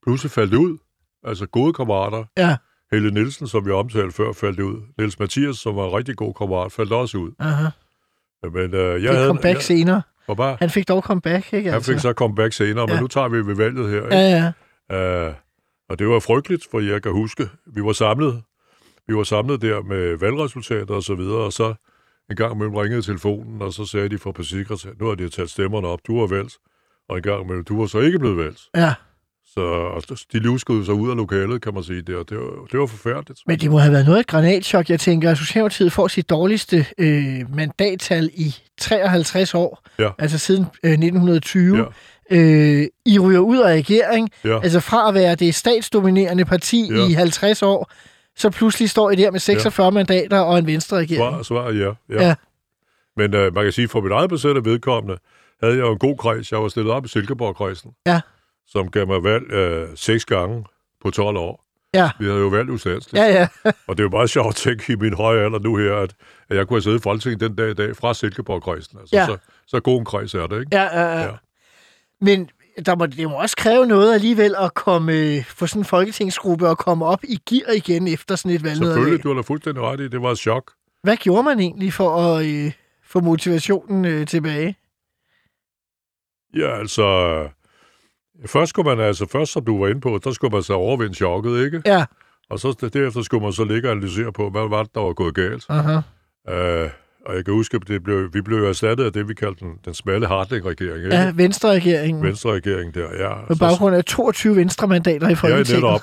[0.03, 0.79] pludselig faldt ud.
[1.25, 2.25] Altså gode kammerater.
[2.37, 2.57] Ja,
[2.93, 4.81] Helle Nielsen, som vi omtalte før, faldt ud.
[4.99, 7.31] Niels Mathias, som var en rigtig god kammerat, faldt også ud.
[7.39, 7.67] aha.
[8.53, 9.27] Men øh, jeg Fik havde...
[9.27, 10.03] comeback jeg, senere.
[10.29, 11.71] var bare, Han fik dog comeback, ikke?
[11.71, 13.01] han fik så comeback senere, men Ja.
[13.01, 14.03] nu tager vi ved valget her.
[14.03, 14.17] Ikke?
[14.17, 14.53] Ja,
[14.91, 15.29] ja.
[15.29, 15.35] Uh,
[15.89, 18.43] og det var frygteligt, for jeg kan huske, vi var samlet,
[19.09, 21.75] vi var samlet der med valgresultater og så videre, og så
[22.31, 25.51] en gang imellem ringede telefonen, og så sagde de fra partisekretær, nu har de taget
[25.51, 26.59] stemmerne op, du har valgt,
[27.09, 28.61] og en gang imellem, du var så ikke blevet valgt.
[28.77, 28.95] Ja,
[29.55, 32.03] Så og de livskede sig ud af lokalet, kan man sige.
[32.03, 33.41] Det, og det, var, det var forfærdeligt.
[33.47, 34.91] Men det må have været noget af et granatchok.
[34.91, 39.83] Jeg tænker, at Socialdemokratiet får sit dårligste øh, mandattal i 53 år.
[39.99, 40.11] Ja.
[40.19, 41.77] Altså siden øh, 1920.
[41.79, 41.85] Ja.
[42.37, 44.31] Øh, I ryger ud af regering.
[44.45, 44.61] Ja.
[44.63, 47.07] Altså fra at være det statsdominerende parti Ja.
[47.09, 47.91] i 50 år,
[48.37, 49.91] så pludselig står I der med 46 ja.
[49.91, 51.17] mandater og en venstre regering.
[51.35, 51.93] Svar, svar ja.
[52.21, 52.27] Ja.
[52.27, 52.35] ja.
[53.17, 55.19] Men øh, man kan sige, for mit eget besætte vedkommende,
[55.63, 56.53] havde jeg jo en god kreds.
[56.53, 58.21] Jeg var stillet op i Silkeborg-kredsen, Ja.
[58.67, 60.65] Som gav mig valg øh, seks gange
[61.03, 61.65] på 12 år.
[61.95, 62.11] Ja.
[62.19, 63.25] Vi havde jo valgt ustandsligt.
[63.25, 63.49] Ja, ja.
[63.89, 66.15] Og det er jo meget sjovt at tænke i min høje alder nu her, at,
[66.49, 68.99] at jeg kunne have siddet i Folketinget den dag i dag fra Silkeborg-kredsen.
[68.99, 69.27] Altså, Ja.
[69.27, 70.77] så, så god en kreds er det, ikke?
[70.77, 71.23] ja, ja, ja.
[71.25, 71.31] Ja.
[72.21, 72.51] Men
[72.87, 76.69] der må, det må også kræve noget alligevel at komme øh, for sådan en folketingsgruppe
[76.69, 78.95] og komme op i gear igen efter sådan et valgnederlag.
[78.95, 80.09] Selvfølgelig, du har da fuldstændig ret i.
[80.09, 80.73] Det var et chok.
[81.03, 82.73] Hvad gjorde man egentlig for at øh,
[83.05, 84.77] få motivationen øh, tilbage?
[86.57, 87.49] Ja, altså...
[88.43, 90.75] øh, Først skulle man altså, først som du var inde på, der skulle man så
[90.75, 91.83] overvinde chokket, ikke?
[91.87, 92.05] Ja.
[92.51, 95.13] Og så derefter skulle man så ligge og analysere på, hvad var det, der var
[95.13, 95.65] gået galt.
[95.69, 95.97] Aha.
[95.97, 96.91] Uh,
[97.27, 99.73] og jeg kan huske, at det blev, vi blev erstattet af det, vi kaldte den,
[99.85, 101.17] den smalle Hartling-regering, ikke?
[101.17, 102.23] Ja, Venstre-regeringen.
[102.23, 103.47] Venstre-regering der, ja.
[103.47, 105.83] På baggrund af 22 venstre mandater i Ja, Folketinget.
[105.83, 106.01] netop.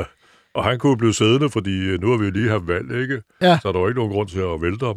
[0.00, 0.04] uh,
[0.56, 3.22] og han kunne blive siddende, fordi øh, nu har vi jo lige haft valg, ikke?
[3.42, 3.58] Ja.
[3.62, 4.96] Så der var ikke nogen grund til at vælte ham.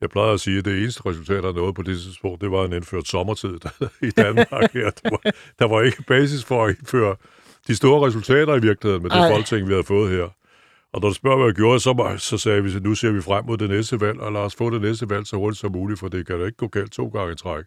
[0.00, 2.64] Jeg plejer at sige, at det eneste resultat, der nåede på det tidspunkt, det var
[2.64, 3.58] en indført sommertid
[4.08, 4.72] i Danmark.
[4.72, 4.90] Her.
[4.90, 7.16] Der, var, der var ikke basis for at indføre
[7.68, 9.30] de store resultater i virkeligheden med det Ej.
[9.30, 10.28] folketing, vi havde fået her.
[10.92, 13.20] Og når du spørger, hvad jeg gjorde, så, så sagde vi, at nu ser vi
[13.20, 15.72] frem mod det næste valg, og lad os få det næste valg så hurtigt som
[15.72, 17.64] muligt, for det kan da ikke gå galt to gange i træk.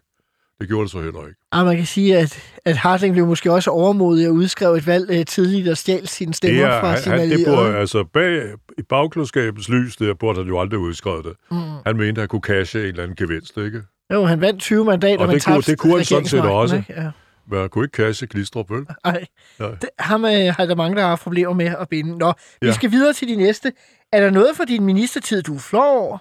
[0.60, 1.40] Det gjorde det så heller ikke.
[1.52, 5.10] Og man kan sige, at, at Hartling blev måske også overmodig og udskrev et valg
[5.10, 7.56] øh, tidligt og stjal sine stemmer fra han, sine han, det allierede.
[7.56, 11.32] burde, altså bag, i bagklodskabens lys, der burde han jo aldrig udskrevet det.
[11.50, 11.56] Mm.
[11.86, 13.82] Han mente, at han kunne cashe en eller anden gevinst, ikke?
[14.12, 16.76] Jo, han vandt 20 mandater, Og men det kunne- det kunne han sådan set også.
[16.76, 16.92] ikke?
[16.96, 17.10] Ja.
[17.50, 18.86] Men han kunne ikke cashe Glistrup, vel?
[19.04, 19.24] Ej,
[19.58, 19.70] Nej.
[19.80, 22.18] det, ham øh, har der mange, der har haft problemer med at binde.
[22.18, 22.72] Nå, vi Ja.
[22.72, 23.72] skal videre til de næste.
[24.12, 26.18] Er der noget for din ministertid, du er flov over?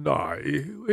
[0.00, 0.36] Nej,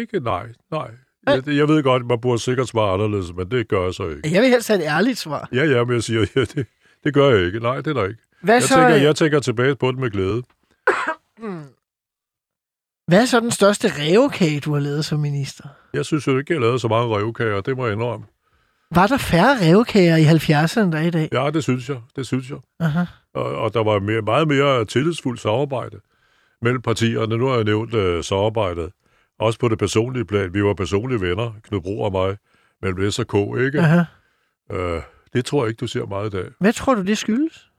[0.01, 0.87] ikke nej, nej.
[1.27, 4.07] Jeg, jeg ved godt, at man burde sikkert svare anderledes, men det gør jeg så
[4.07, 4.33] ikke.
[4.33, 5.49] Jeg vil helst have et ærligt svar.
[5.51, 6.67] Ja, ja, men jeg siger, ja, det,
[7.03, 7.59] det gør jeg ikke.
[7.59, 8.21] Nej, det er der ikke.
[8.41, 10.43] Hvad Jeg så, tænker, øh, jeg tænker tilbage på det med glæde.
[13.07, 15.63] Hvad er så den største revkage, du har lavet som minister?
[15.93, 18.25] Jeg synes jo ikke, jeg lavede så mange revkager, det må jeg indrømme.
[18.95, 21.29] Var der færre revkager i 70'erne end der er i dag?
[21.31, 21.97] Ja, det synes jeg.
[22.15, 22.57] Det synes jeg.
[22.79, 23.03] Aha.
[23.33, 25.97] Og, og der var mere, meget mere tillidsfuldt samarbejde
[26.61, 27.37] mellem partierne.
[27.37, 28.91] Nu har jeg nævnt øh, samarbejdet.
[29.39, 30.53] Også på det personlige plan.
[30.53, 32.37] Vi var personlige venner, Knud Bro og mig,
[32.81, 33.33] mellem S og K,
[33.65, 33.79] ikke?
[33.79, 34.03] Aha.
[34.71, 35.01] Øh,
[35.33, 36.49] det tror jeg ikke, du ser meget i dag.
[36.59, 37.69] Hvad tror du, det skyldes?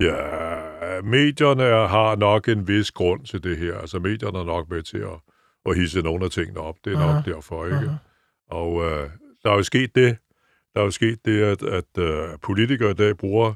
[0.00, 3.78] Ja, medierne er- har nok en vis grund til det her.
[3.78, 5.20] Altså, medierne er nok med til at,
[5.66, 6.76] at hisse nogle af tingene op.
[6.84, 7.30] Det er nok Aha.
[7.30, 7.76] derfor, ikke?
[7.76, 7.88] Aha.
[8.50, 9.10] Og øh,
[9.42, 10.16] der er jo sket det,
[10.74, 13.54] der er jo sket det, at, at øh, politikere i dag bruger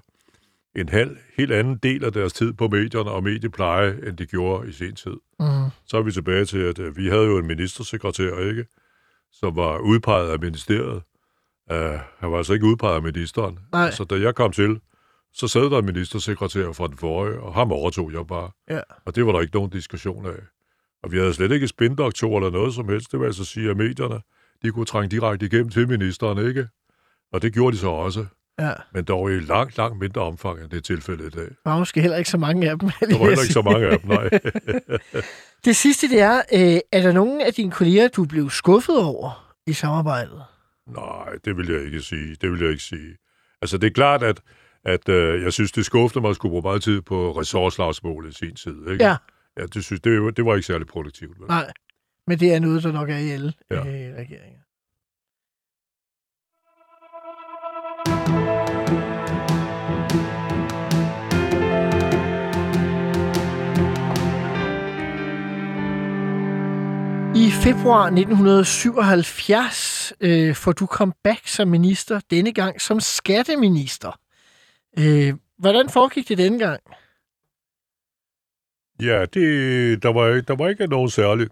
[0.76, 4.68] en halv, helt anden del af deres tid på medierne og mediepleje, end de gjorde
[4.68, 5.16] i sin tid.
[5.40, 5.46] Mm.
[5.86, 8.66] Så er vi tilbage til, at øh, vi havde jo en ministersekretær, ikke?
[9.32, 11.02] Som var udpeget af ministeriet.
[11.70, 13.58] Uh, han var altså ikke udpeget af ministeren.
[13.72, 13.90] Nej.
[13.90, 14.80] Så da jeg kom til,
[15.32, 18.50] så sad der en ministersekretær fra den forrige, og ham overtog jeg bare.
[18.70, 18.80] Ja.
[19.04, 20.38] Og det var der ikke nogen diskussion af.
[21.02, 23.12] Og vi havde slet ikke spindoktor eller noget som helst.
[23.12, 24.20] Det vil altså sige, at medierne,
[24.62, 26.68] de kunne trænge direkte igennem til ministeren, ikke?
[27.32, 28.26] Og det gjorde de så også.
[28.58, 28.72] Ja.
[28.92, 31.44] Men dog i langt, langt mindre omfang, end det er tilfældet i dag.
[31.64, 32.88] Der var måske heller ikke så mange af dem.
[32.88, 34.28] Der var heller ikke så mange af dem, nej.
[35.64, 39.54] Det sidste, det er, øh, er der nogen af dine kolleger, du blev skuffet over
[39.66, 40.42] i samarbejdet?
[40.88, 42.36] Nej, det vil jeg ikke sige.
[42.40, 43.16] Det vil jeg ikke sige.
[43.62, 44.40] Altså, det er klart, at,
[44.84, 48.32] at øh, jeg synes, det er skuffende, at skulle bruge meget tid på ressourcelagsmål i
[48.32, 48.88] sin tid.
[48.90, 49.04] Ikke?
[49.04, 49.16] Ja.
[49.58, 51.38] Ja, det, synes, det, var- det var ikke særlig produktivt.
[51.40, 51.48] Vel?
[51.48, 51.72] Nej,
[52.26, 53.76] men det er noget, der nok er i alle Ja.
[53.76, 53.84] øh,
[54.16, 54.60] regeringer.
[67.62, 74.20] Februar 1977 øh, får du comeback som minister, denne gang som skatteminister.
[74.98, 76.80] Øh, hvordan foregik det denne gang?
[79.02, 81.48] Ja, det, der, var, ikke- der var ikke nogen særlig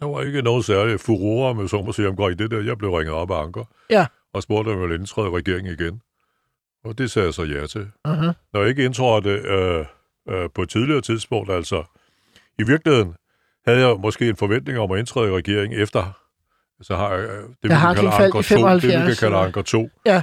[0.00, 2.60] der var ikke nogen særlig furore, med så må sige, omkring det der.
[2.62, 4.06] Jeg blev ringet op af Anker Ja.
[4.32, 6.00] og spurgte, om jeg ville indtræde i regeringen igen.
[6.84, 7.90] Og det sagde jeg så ja til.
[8.08, 8.32] Uh-huh.
[8.52, 9.84] Når jeg ikke indtrådte øh,
[10.28, 11.84] øh, på et tidligere tidspunkt, altså
[12.58, 13.14] i virkeligheden
[13.66, 16.18] havde jeg måske en forventning om at indtræde i regeringen efter,
[16.82, 19.36] så har jeg øh, det, vi kan kalde Anker 2, det vi kan 75, kalde?
[19.36, 20.22] Anker 2, Ja.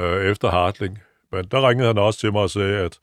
[0.00, 0.98] øh, efter Hartling.
[1.32, 2.98] Men der ringede han også til mig og sagde, at,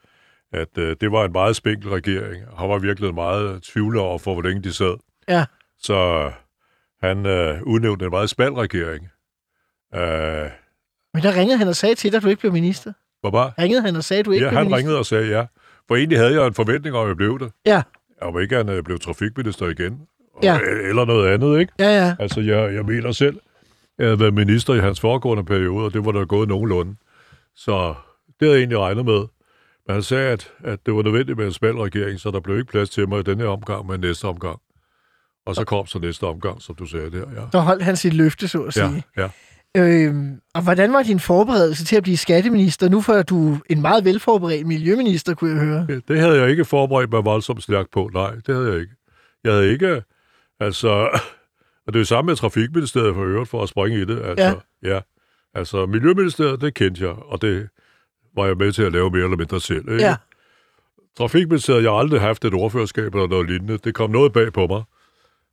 [0.53, 2.43] at øh, det var en meget spinkel regering.
[2.57, 4.97] Han var virkelig meget tvivler over for, hvor længe de sad.
[5.29, 5.45] Ja.
[5.79, 6.31] Så
[7.03, 9.09] han øh, udnævnte en meget smal regering.
[9.95, 10.49] Øh,
[11.13, 12.93] Men der ringede han og sagde til dig, at du ikke blev minister.
[13.21, 13.51] Hvor bare?
[13.59, 14.77] Ringede han og sagde, at du ikke Ja, blev han minister?
[14.77, 15.45] ringede og sagde ja.
[15.87, 17.51] For egentlig havde jeg en forventning om, at jeg blev det.
[17.65, 17.81] Ja,
[18.21, 20.01] Var ikke, jeg blev trafikminister igen.
[20.43, 20.59] Ja.
[20.59, 21.73] Eller noget andet, ikke?
[21.79, 22.15] ja, ja.
[22.19, 23.39] Altså, jeg, jeg mener selv,
[23.97, 26.95] jeg havde været minister i hans foregående periode, og det var der gået nogenlunde.
[27.55, 27.93] Så
[28.27, 29.19] det havde jeg egentlig regnet med.
[29.87, 32.57] Men han sagde, at, at det var nødvendigt med en smal regering, så der blev
[32.57, 34.59] ikke plads til mig i denne omgang, men næste omgang.
[35.45, 37.41] Og så kom så næste omgang, som du sagde der, ja.
[37.51, 39.03] Så holdt han sit løfte, så at sige.
[39.17, 39.29] Ja, ja.
[39.77, 42.89] Øhm, og hvordan var din forberedelse til at blive skatteminister?
[42.89, 46.01] Nu får du en meget velforberedt miljøminister, kunne jeg høre.
[46.07, 48.09] Det havde jeg ikke forberedt mig voldsomt stærkt på.
[48.13, 48.93] Nej, det havde jeg ikke.
[49.43, 50.03] Jeg havde ikke,
[50.59, 50.89] altså,
[51.87, 54.21] og det er jo samme med Trafikministeriet for øvrigt, for at springe i det.
[54.21, 54.93] Altså, ja.
[54.93, 54.99] ja.
[55.53, 57.69] Altså, Miljøministeriet, det kendte jeg, og det
[58.35, 59.91] var jeg med til at lave mere eller mindre selv.
[59.91, 60.03] Ikke?
[60.03, 60.15] Ja.
[61.17, 63.77] Trafikministeriet, jeg har aldrig haft et ordførerskab eller noget lignende.
[63.77, 64.83] Det kom noget bag på mig.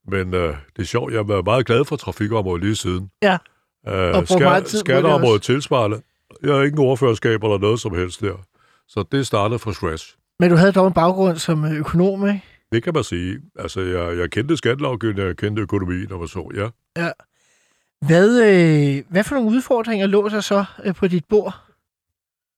[0.08, 3.10] Men øh, det er sjovt, jeg har været meget glad for trafikområdet lige siden.
[3.22, 3.38] Ja.
[3.88, 4.20] Øh, på
[4.60, 6.00] det skatteområdet tilsvarende.
[6.42, 8.44] Jeg har ikke ordførerskab eller noget som helst der.
[8.88, 10.16] Så det startede fra scratch.
[10.40, 12.42] Men du havde dog en baggrund som øh, økonom, ikke?
[12.72, 13.38] Det kan man sige.
[13.58, 16.68] Altså, jeg, jeg kendte skattelovgivningen, jeg kendte økonomien, og så, ja.
[17.02, 17.10] Ja.
[18.06, 21.54] Hvad, øh, hvad for nogle udfordringer lå der så øh, på dit bord?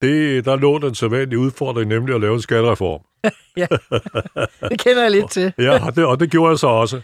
[0.02, 3.00] Det, der lå den sædvanlige udfordring, nemlig at lave en skattereform.
[4.70, 5.52] Det kender jeg lidt til.
[5.58, 7.00] Ja, og det, og det gjorde jeg så også.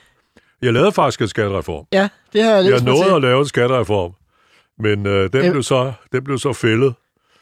[0.62, 1.86] Jeg lavede faktisk en skattereform.
[1.92, 4.12] Ja, det har jeg Jeg nåede at lave en skattereform,
[4.78, 5.50] men øh, den, Øh.
[5.50, 6.94] blev så, den blev så fældet.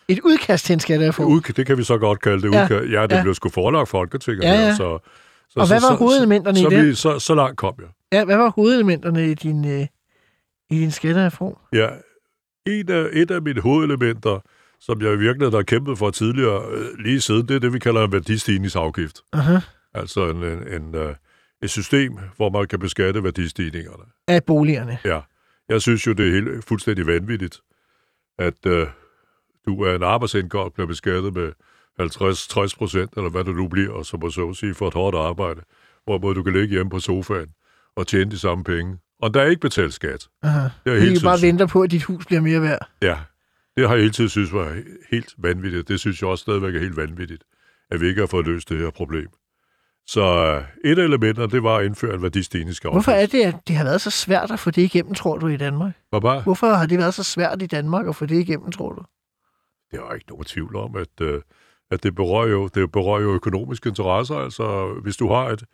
[0.09, 1.27] Et udkast til en skattereform.
[1.27, 2.55] Ud, det kan vi så godt kalde det.
[2.55, 3.23] Ja, Ja, ja det ja.
[3.23, 4.43] blev sgu forelagt Folketinget.
[4.45, 4.57] Ja, ja.
[4.67, 4.99] her, Så,
[5.51, 6.87] så, Og hvad var hovedelementerne i så, den?
[6.87, 7.89] Vi, så, så langt kom jeg.
[8.13, 9.87] Ja, hvad var hovedelementerne i din, øh,
[10.71, 11.57] i din skattereform?
[11.73, 11.89] Ja,
[12.67, 14.39] en af, et af mine hovedelementer,
[14.81, 17.79] som jeg i virkeligheden har kæmpet for tidligere, øh, lige siden, det er det, vi
[17.79, 19.21] kalder en værdistigningsafgift.
[19.33, 19.59] Aha.
[19.95, 21.15] Altså en, en, en, øh,
[21.63, 24.05] et system, hvor man kan beskatte værdistigningerne.
[24.29, 24.99] Af boligerne.
[25.05, 25.21] Ja,
[25.69, 27.61] jeg synes jo, det er helt, fuldstændig vanvittigt,
[28.39, 28.87] at øh,
[29.67, 31.53] du af en arbejdsindkomst bliver beskattet med
[32.01, 35.17] 50-60 procent, eller hvad det nu bliver, og så må så sige, for et hårdt
[35.17, 35.61] arbejde,
[36.05, 37.49] hvorimod du kan ligge hjemme på sofaen
[37.97, 38.99] og tjene de samme penge.
[39.23, 40.29] Og der er ikke betalt skat.
[40.43, 40.69] Aha.
[40.85, 42.89] Det er helt bare tiden- vente på, at dit hus bliver mere værd.
[43.03, 43.19] Ja,
[43.77, 45.89] det har jeg hele tiden synes var he- helt vanvittigt.
[45.89, 47.45] Det synes jeg også stadigvæk er helt vanvittigt,
[47.91, 49.29] at vi ikke har fået løst det her problem.
[50.07, 52.95] Så øh, et af elementerne, det var at indføre en værdistigningsafgift.
[52.95, 55.47] Hvorfor er det, at det har været så svært at få det igennem, tror du,
[55.47, 55.93] i Danmark?
[56.11, 59.03] Bare, Hvorfor har det været så svært i Danmark at få det igennem, tror du?
[59.93, 61.41] det er ikke nogen tvivl om, at, øh,
[61.91, 64.35] at det, berører jo, det berører jo økonomiske interesser.
[64.35, 65.65] Altså, hvis du har et,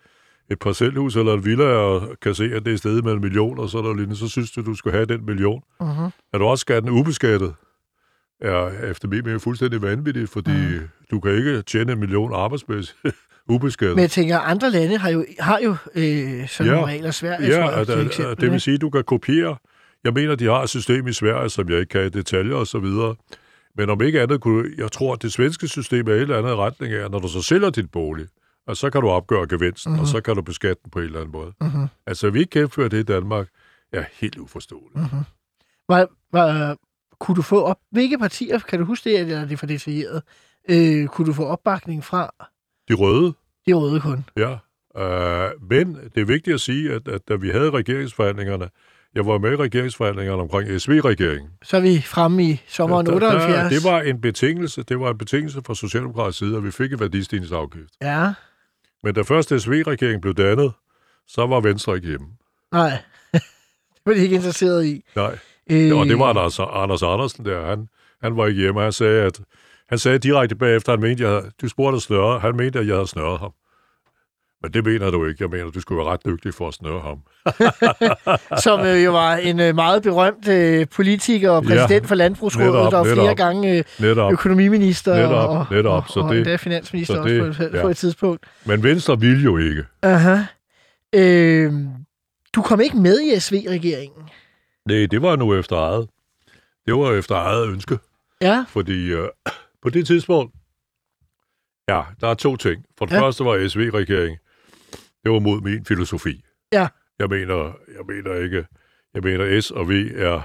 [0.50, 3.58] et parcelhus eller en villa, og kan se, at det er stedet med en million,
[3.58, 5.62] og så, er der så synes du, du skal have den million.
[5.82, 6.10] Uh-huh.
[6.32, 7.54] Er du også skatten ubeskattet?
[8.40, 10.88] Er efter min mening fuldstændig vanvittigt, fordi mm.
[11.10, 12.98] du kan ikke tjene en million arbejdsmæssigt
[13.48, 13.96] ubeskattet.
[13.96, 16.76] Men jeg tænker, andre lande har jo, har jo øh, sådan Ja.
[16.76, 17.10] nogle regler.
[17.10, 18.40] Sverige, ja, tror jeg, at, at, eksempel.
[18.40, 19.56] det vil sige, at du kan kopiere.
[20.04, 22.66] Jeg mener, de har et system i Sverige, som jeg ikke kan i detaljer og
[22.66, 23.14] så videre.
[23.76, 24.70] Men om ikke andet kunne...
[24.78, 27.42] Jeg tror, at det svenske system er et eller andet retning af, når du så
[27.42, 28.26] sælger dit bolig,
[28.66, 30.02] og så kan du opgøre gevinsten, mm-hmm.
[30.02, 31.52] og så kan du beskatte den på en eller anden måde.
[31.60, 31.86] Mhm.
[32.06, 33.48] Altså, vi ikke kan indføre det i Danmark,
[33.92, 34.94] er helt uforståeligt.
[34.96, 35.20] Mhm.
[35.88, 36.76] Var, var,
[37.20, 37.78] kunne du få op...
[37.90, 40.22] Hvilke partier, kan du huske det, eller er det for detaljeret?
[40.70, 42.30] Øh, kunne du få opbakning fra
[42.88, 43.32] De røde,
[43.66, 44.24] de røde kun?
[44.36, 44.50] Ja,
[45.02, 48.68] øh, men det er vigtigt at sige, at, at da vi havde regeringsforhandlingerne,
[49.14, 51.50] jeg var med i regeringsforhandlingerne omkring SV-regeringen.
[51.62, 53.44] Så er vi fremme i sommeren Der- 78.
[53.54, 56.92] Der, det var en betingelse, det var en betingelse fra Socialdemokratisk side, at vi fik
[56.92, 57.90] en værdistigningsafgift.
[58.02, 58.32] Ja,
[59.02, 60.72] Men da først SV-regeringen blev dannet,
[61.28, 62.26] så var Venstre ikke hjemme.
[62.72, 63.02] nej.
[63.32, 63.42] det
[64.06, 65.04] var de ikke interesseret i.
[65.16, 65.38] Nej.
[65.70, 67.66] Øh, Og det var Anders, Anders Andersen der.
[67.66, 67.88] Han,
[68.22, 68.80] han var ikke hjemme.
[68.80, 69.40] Han sagde, at
[69.88, 72.38] han sagde direkte bagefter, han mente, jeg, du spurgte snøre.
[72.38, 73.50] Han mente, at jeg havde snørret ham.
[74.62, 75.42] Men det mener du ikke.
[75.44, 77.18] Jeg mener, du skulle være ret dygtig for at snøre ham.
[78.64, 82.72] Som øh, jo var en øh, meget berømt øh, politiker og præsident Ja, for Landbrugsrådet,
[82.72, 83.36] netop, var flere netop.
[83.36, 84.32] gange øh, Netop.
[84.32, 85.92] økonomiminister Netop, og, netop.
[85.92, 87.82] og, Så og det- endda finansminister så også det- på, et, ja.
[87.82, 88.46] på et tidspunkt.
[88.64, 89.84] Men Venstre ville jo ikke.
[90.02, 90.36] Aha.
[91.14, 91.72] Øh,
[92.54, 94.22] du kom ikke med i SV-regeringen.
[94.88, 96.08] Nej, det var nu efter eget.
[96.86, 97.98] Det var efter eget ønske.
[98.40, 99.28] Ja, Fordi øh,
[99.82, 100.54] på det tidspunkt,
[101.88, 102.84] ja, der er to ting.
[102.98, 103.20] For det Ja.
[103.22, 104.38] første var SV-regering,
[105.24, 106.44] det var mod min filosofi.
[106.72, 106.88] Ja.
[107.18, 108.66] Jeg mener, jeg mener ikke,
[109.14, 110.40] jeg mener S og V er,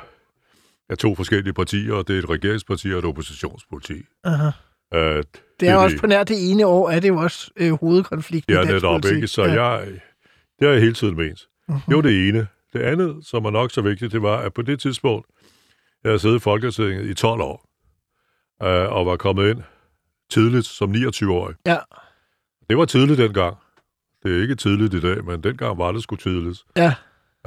[0.90, 3.94] er to forskellige partier, og det er et regeringsparti og et oppositionsparti.
[4.24, 4.48] aha.
[4.96, 5.24] Uh,
[5.60, 8.54] Det er jo også på nær det ene år, er det jo også øh, hovedkonflikten
[8.54, 9.16] Ja, i dansk netop politik.
[9.16, 9.28] ikke.
[9.28, 9.64] Så ja.
[9.64, 9.88] jeg,
[10.60, 11.48] det har jeg hele tiden ment.
[11.68, 11.80] Mhm.
[11.88, 12.48] Det var det ene.
[12.74, 15.28] Det andet, som er nok så vigtigt, det var, at på det tidspunkt,
[16.04, 17.66] jeg havde siddet i Folketinget i 12 år,
[18.64, 19.62] øh, og var kommet ind
[20.30, 21.56] tidligt som 29-årig.
[21.66, 21.78] Ja.
[22.70, 23.56] Det var tidligt dengang.
[24.24, 26.60] Det er ikke tidligt i dag, men dengang var det sgu tidligt.
[26.78, 26.94] Ja.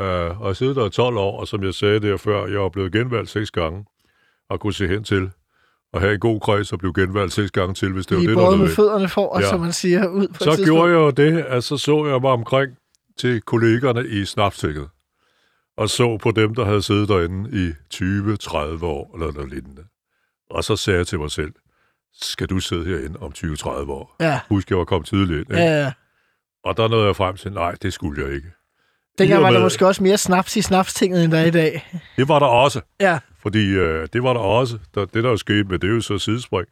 [0.01, 2.61] Øh, og jeg sidder der i 12 år, og som jeg sagde der før, jeg
[2.61, 3.85] var blevet genvalgt seks gange.
[4.51, 5.31] at kunne se hen til
[5.93, 8.29] og have en god kreds og blive genvalgt seks gange til, hvis det var Lige
[8.31, 8.77] det, der var med nødvendigt.
[8.77, 9.49] fødderne for, og Ja.
[9.49, 10.65] som man siger, ud på et Så tidspunkt.
[10.65, 12.77] gjorde jeg jo det, at så så jeg mig omkring
[13.19, 14.89] til kollegerne i Snapstinget,
[15.77, 19.85] og så på dem, der havde siddet derinde i 20-30 år, eller noget lignende.
[20.51, 21.53] Og så sagde jeg til mig selv,
[22.21, 24.17] skal du sidde herinde om 20-30 år?
[24.21, 25.59] Ja, Husk, jeg var kommet tidligt ind.
[25.59, 25.75] ja, Ikke?
[25.75, 25.93] ja.
[26.65, 28.49] Og der nåede jeg frem til, nej, det skulle jeg ikke.
[29.19, 31.87] Dengang var der måske også mere snaps i snapstinget, end der er i dag.
[32.17, 32.81] Det var der også.
[33.01, 34.79] Ja, Fordi øh, det var der også.
[34.95, 36.67] Der, det, der jo skete med, det er jo så sidespring.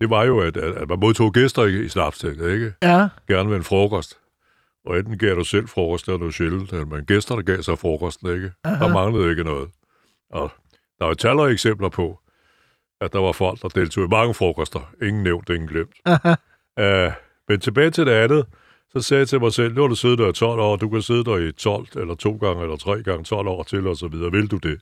[0.00, 2.72] Det var jo, at, at, man modtog gæster i, i Snapstinget, ikke?
[2.82, 3.08] ja.
[3.28, 4.18] Gerne med en frokost.
[4.84, 8.52] Og enten gav du selv frokost, eller du sjældent, men gæsterne gav sig frokosten, ikke?
[8.64, 8.84] Aha.
[8.84, 9.70] Der manglede ikke noget.
[10.30, 10.50] Og
[10.98, 12.20] der er talrige eksempler på,
[13.00, 14.92] at der var folk, der deltog i mange frokoster.
[15.02, 15.94] Ingen nævnt, ingen glemt.
[16.04, 16.34] Aha.
[16.80, 17.12] Uh,
[17.48, 18.46] men tilbage til det andet,
[18.92, 20.88] så sagde jeg til mig selv, nu har du siddet der i 12 år, du
[20.88, 23.96] kan sidde der i 12, eller to gange, eller tre gange 12 år til, og
[23.96, 24.32] så videre.
[24.32, 24.80] Vil du det?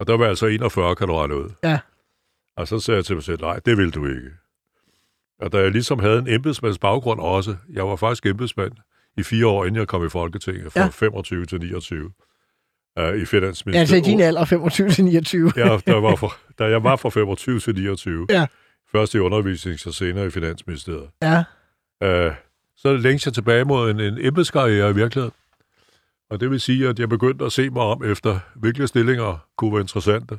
[0.00, 1.50] Og der var altså 41, kan du regne ud.
[1.64, 1.78] Ja.
[2.56, 4.30] Og så sagde jeg til mig selv, nej, det vil du ikke.
[5.40, 8.72] Og da jeg ligesom havde en embedsmands baggrund også, jeg var faktisk embedsmand
[9.16, 10.84] i fire år, inden jeg kom i Folketinget, fra Ja.
[10.84, 10.90] ja.
[10.90, 12.10] 25 til 29, uh,
[13.14, 13.76] i Finansministeriet.
[13.80, 15.52] altså i din alder, 25 til 29.
[15.56, 18.26] Ja, der var for, da jeg var fra 25 til 29.
[18.30, 18.46] Ja.
[18.92, 21.08] Først i undervisnings- og senere i Finansministeriet.
[21.22, 21.44] Ja,
[22.04, 22.32] Uh,
[22.76, 25.34] så længst jeg tilbage mod en, en embedskarriere i virkeligheden.
[26.30, 29.72] Og det vil sige, at jeg begyndte at se mig om efter, hvilke stillinger kunne
[29.72, 30.38] være interessante.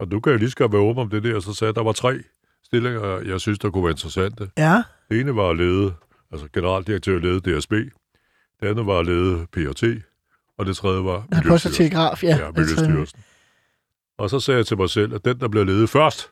[0.00, 1.68] Og nu kan jeg lige så godt være åben om det der, så sagde jeg,
[1.68, 2.18] at der var tre
[2.64, 4.50] stillinger, jeg synes, der kunne være interessante.
[4.58, 5.94] ja, Det ene var at lede,
[6.32, 7.72] altså generaldirektør lede DSB.
[8.60, 9.84] Det andet var at lede PRT.
[10.58, 11.72] Og det tredje var Miljøstyrelsen.
[11.72, 12.36] telegraf, ja.
[12.36, 13.20] Ja, Miljøstyrelsen.
[14.18, 16.30] Og så sagde jeg til mig selv, at den, der bliver ledet først,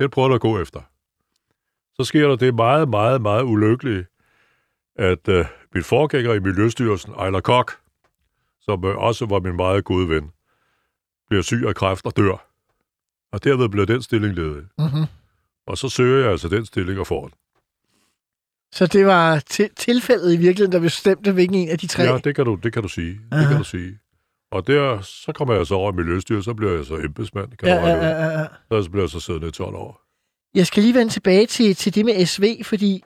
[0.00, 0.80] den prøver jeg at gå efter.
[1.94, 4.06] Så sker der det meget, meget, meget ulykkelige,
[4.96, 7.72] at øh, min forgænger i Miljøstyrelsen, Ejler Kok,
[8.60, 10.30] som øh, også var min meget gode ven,
[11.28, 12.46] bliver syg af kræft og dør.
[13.32, 14.68] Og derved bliver den stilling ledet.
[14.78, 15.04] Mm-hmm.
[15.66, 17.34] Og så søger jeg altså den stilling og får den.
[18.74, 22.02] Så det var til- tilfældet i virkeligheden, der bestemte, hvilken en af de tre.
[22.02, 23.10] Ja, det kan du, det kan du sige.
[23.12, 23.48] Det Aha.
[23.48, 23.98] kan du sige.
[24.52, 27.68] Og der, så kommer jeg så over i Miljøstyrelsen, så bliver jeg så embedsmand, kan
[27.68, 28.82] ja, ja, ja, ja.
[28.82, 30.00] Så bliver jeg så siddende i 12 år.
[30.54, 33.04] Jeg skal lige vende tilbage til, til det med SV, fordi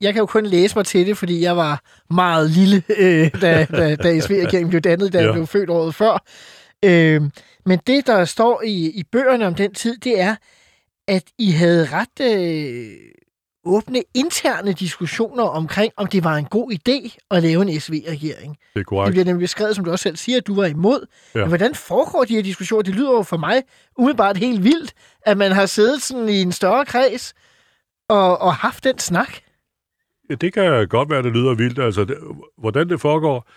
[0.00, 3.64] jeg kan jo kun læse mig til det, fordi jeg var meget lille, øh, da,
[3.70, 5.24] da, da SV-regeringen blev dannet, da ja.
[5.24, 6.24] jeg blev født året før.
[6.84, 7.22] Øh,
[7.66, 10.36] men det, der står i, i bøgerne om den tid, det er,
[11.08, 12.86] at I havde ret øh,
[13.66, 18.52] åbne interne diskussioner omkring, om det var en god idé at lave en SV-regering.
[18.52, 19.10] Det er Det korrekt.
[19.12, 21.06] bliver nemlig beskrevet, som du også selv siger, at du var imod.
[21.34, 21.40] Ja.
[21.40, 22.82] Men hvordan foregår de her diskussioner?
[22.82, 23.62] Det lyder jo for mig
[23.98, 24.92] umiddelbart helt vildt,
[25.22, 27.34] at man har siddet sådan i en større kreds
[28.08, 29.32] og, og haft den snak.
[30.30, 31.78] Ja, det kan godt være, det lyder vildt.
[31.78, 32.16] Altså, det,
[32.58, 33.48] hvordan det foregår,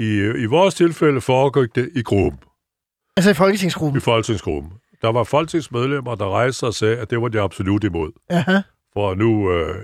[0.00, 2.40] i, i vores tilfælde foregik det i gruppen,
[3.16, 4.00] Altså i i folketingsgruppen.
[4.00, 4.72] folketingsgruppen.
[5.02, 8.12] Der var folketingsmedlemmer, der rejste sig og sagde, at det var de absolut imod.
[8.30, 8.58] Aha.
[8.92, 9.76] For nu, øh,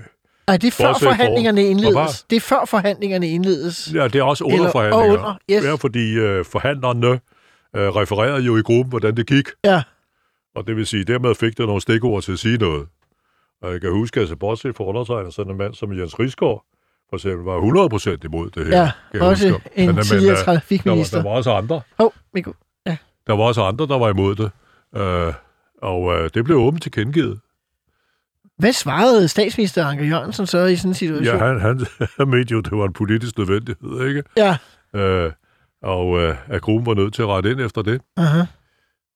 [0.47, 1.95] Ej, det er før forhandlingerne Hvad indledes.
[1.95, 2.21] var?
[2.29, 3.91] Det er før forhandlingerne indledes.
[3.93, 5.17] ja, det er også under Eller- forhandlinger.
[5.17, 5.63] under, yes.
[5.63, 7.07] Ja, fordi øh, forhandlerne
[7.75, 9.45] øh, refererede jo i gruppen, hvordan det gik.
[9.65, 9.81] Ja.
[10.55, 12.87] Og det vil sige, dermed fik der nogle stikord til at sige noget.
[13.61, 16.63] Og jeg kan huske, altså bortset fra undertegnet, sådan en mand som Jens Rigsgaard,
[17.09, 17.57] for eksempel, var
[18.15, 18.79] 100% imod det her.
[18.81, 19.69] Ja, kan også huske.
[19.75, 21.17] en men, tidligere øh, der, var, trafikminister.
[21.17, 21.81] der var også andre.
[21.97, 22.53] Oh, Mikko.
[23.27, 24.51] Der var også andre, der var imod det.
[24.95, 25.33] Øh,
[25.81, 27.39] og øh, det blev åbent tilkendegivet.
[28.59, 31.39] Hvad svarede statsminister Anker Jørgensen så i sådan en situation?
[31.39, 31.85] Ja, han, han,
[32.17, 34.23] han mente jo, det var en politisk nødvendighed, ikke?
[34.37, 34.57] ja.
[34.95, 35.31] Øh,
[35.83, 38.01] og øh, at gruppen var nødt til at rette ind efter det.
[38.17, 38.41] Aha.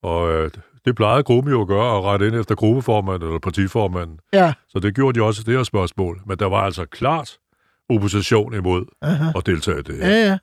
[0.03, 0.51] Og øh,
[0.85, 4.19] det plejede gruppen jo at gøre, at rette ind efter gruppeformanden eller partiformanden.
[4.33, 4.53] Ja.
[4.69, 6.21] Så det gjorde de også i det her spørgsmål.
[6.27, 7.37] Men der var altså klart
[7.89, 9.31] opposition imod Aha.
[9.35, 10.09] at deltage i det her.
[10.09, 10.37] Ja, ja.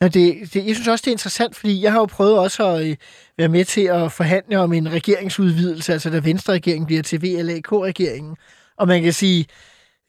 [0.00, 2.68] Nå, det, det, jeg synes også, det er interessant, fordi jeg har jo prøvet også
[2.68, 2.96] at øh,
[3.38, 8.36] være med til at forhandle om en regeringsudvidelse, altså da Venstre-regeringen bliver til VLAK-regeringen.
[8.76, 9.46] Og man kan sige,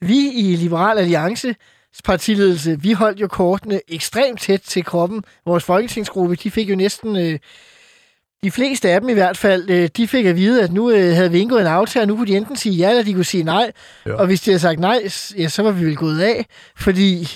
[0.00, 1.54] vi i Liberal Alliance
[2.04, 5.24] partiledelse, vi holdt jo kortene ekstremt tæt til kroppen.
[5.46, 7.16] Vores folketingsgruppe, de fik jo næsten...
[7.16, 7.38] Øh,
[8.42, 11.14] de fleste af dem i hvert fald, øh, de fik at vide, at nu øh,
[11.14, 13.24] havde vi indgået en aftale, og nu kunne de enten sige ja, eller de kunne
[13.24, 13.72] sige nej.
[14.06, 14.14] Ja.
[14.14, 14.98] Og hvis de havde sagt nej,
[15.38, 17.28] ja, så var vi vel gået af, fordi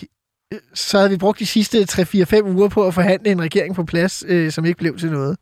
[0.75, 4.25] så havde vi brugt de sidste 3-4-5 uger på at forhandle en regering på plads,
[4.29, 5.37] øh, som ikke blev til noget.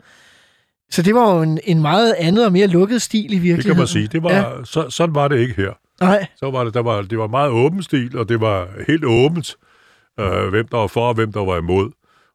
[0.90, 3.56] Så det var jo en, en meget andet og mere lukket stil i virkeligheden.
[3.58, 4.06] Det kan man sige.
[4.08, 4.64] Det var, Ja.
[4.64, 5.72] så, sådan var det ikke her.
[6.00, 9.04] Nej, Så var det, der var, det var meget åben stil, og det var helt
[9.04, 9.56] åbent,
[10.20, 11.90] øh, hvem der var for og hvem der var imod.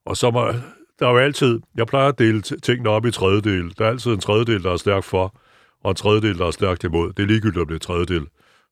[0.06, 0.56] Og så var
[1.00, 3.74] der var altid, jeg plejer at dele tingene op i tredjedel.
[3.78, 5.36] Der er altid en tredjedel, der er stærkt for,
[5.84, 7.14] og en tredjedel, der er stærkt imod.
[7.14, 8.26] Det er ligegyldigt, om det er tredjedel.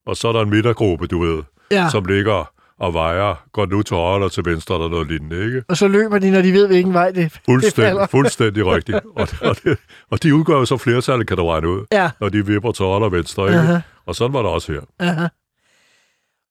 [0.05, 1.89] Og så er der en midtergruppe, du ved, ja.
[1.89, 5.63] som ligger og vejer, går nu til højre eller til venstre eller noget lignende, ikke?
[5.69, 7.43] Og så løber de, når de ved, hvilken vej det, det falder.
[7.61, 8.97] Fuldstændig, fuldstændig rigtigt.
[9.15, 9.77] Og, og, det,
[10.11, 12.09] og de udgør jo så flertallet, kan du regne ud, Ja.
[12.19, 13.59] når de vipper til højre og venstre, ikke?
[13.59, 13.79] Aha.
[14.05, 14.81] Og sådan var det også her.
[14.99, 15.27] Aha.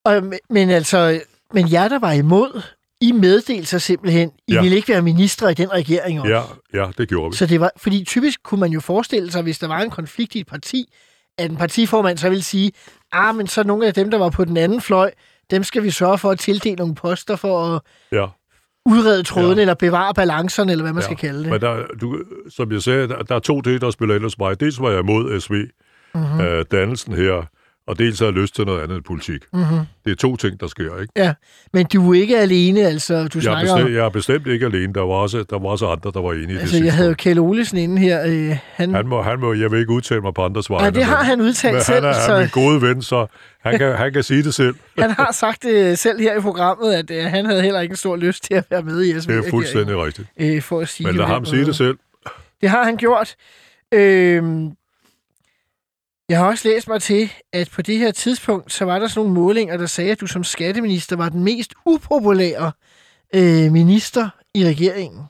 [0.05, 1.21] Og, men- altså,
[1.53, 2.63] men jer, der var imod,
[3.01, 4.55] I meddelte sig simpelthen, I ja.
[4.55, 4.63] Ja.
[4.63, 6.33] ville ikke være ministre i den regering også.
[6.75, 7.37] Ja, ja, det gjorde vi.
[7.37, 10.35] Så det var, fordi typisk kunne man jo forestille sig, hvis der var en konflikt
[10.35, 10.93] i et parti,
[11.39, 12.73] at en partiformand så ville sige,
[13.13, 15.11] ah, men så nogle af dem, der var på den anden fløj,
[15.51, 17.81] dem skal vi sørge for at tildele nogle poster for at
[18.13, 18.27] Ja.
[18.87, 19.61] udrede trådene, ja.
[19.61, 21.05] Eller bevare balancerne, eller hvad man ja.
[21.05, 21.49] Skal kalde det.
[21.51, 22.19] Men der, du,
[22.51, 24.61] som jeg sagde, der, der er to ting, der spiller ind hos mig.
[24.61, 26.23] Dels var jeg imod SV, Mhm.
[26.23, 26.41] mm-hmm.
[26.41, 27.43] øh, dannelsen her,
[27.87, 29.41] og dels har jeg lyst til noget andet end politik.
[29.53, 29.79] Mm-hmm.
[30.05, 31.13] Det er to ting, der sker, ikke?
[31.17, 31.35] Ja,
[31.73, 33.79] men du er ikke alene, altså du Jeg er, snakker om...
[33.79, 34.93] bestemt, jeg er bestemt ikke alene.
[34.95, 37.09] Der var også, der var også andre, der var enige i Altså, det jeg havde
[37.09, 37.15] jo.
[37.15, 38.23] Kjell Olesen inde her.
[38.27, 40.83] Øh, han, Han må, han må, jeg vil ikke udtale mig på andres vegne.
[40.83, 42.83] Nej, det har men- han udtalt men selv, Han er, så- han er min gode
[42.83, 43.27] ven, så
[43.65, 44.75] han kan, han kan sige det selv.
[44.99, 47.97] han har sagt det selv her i programmet, at øh, han havde heller ikke en
[47.97, 49.33] stor lyst til at være med i SV.
[49.33, 50.29] Det er fuldstændig rigtigt.
[50.41, 51.97] Øh, for at sige Men det lad ham sige det selv.
[52.61, 53.35] Det har han gjort.
[53.93, 54.71] Øhm,
[56.29, 59.21] jeg har også læst mig til, at på det her tidspunkt, så var der sådan
[59.21, 62.73] nogle målinger, der sagde, at du som skatteminister var den mest upopulære
[63.35, 65.23] øh, minister i regeringen.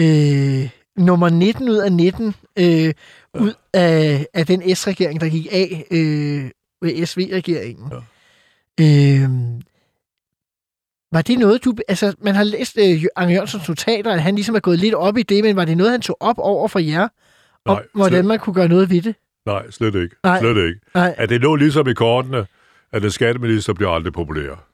[0.00, 2.94] Øh, nummer 19 ud af 19 øh,
[3.40, 6.50] ud af, af den S-regering, der gik af øh,
[6.82, 7.92] ved SV-regeringen.
[7.92, 8.04] Ja.
[8.80, 9.30] Øh,
[11.12, 11.74] var det noget, du...
[11.88, 15.16] Altså, man har læst øh, Ange Jørgensens notater, at han ligesom er gået lidt op
[15.16, 17.08] i det, men var det noget, han tog op over for jer?
[17.64, 19.14] Om, Nej, hvordan man kunne gøre noget ved det?
[19.52, 20.16] Nej, slet ikke.
[20.24, 20.40] Nej.
[20.40, 20.80] Slet ikke.
[20.94, 21.14] Nej.
[21.18, 22.46] At det lå ligesom i kortene,
[22.92, 24.64] at en skatteminister bliver aldrig populær.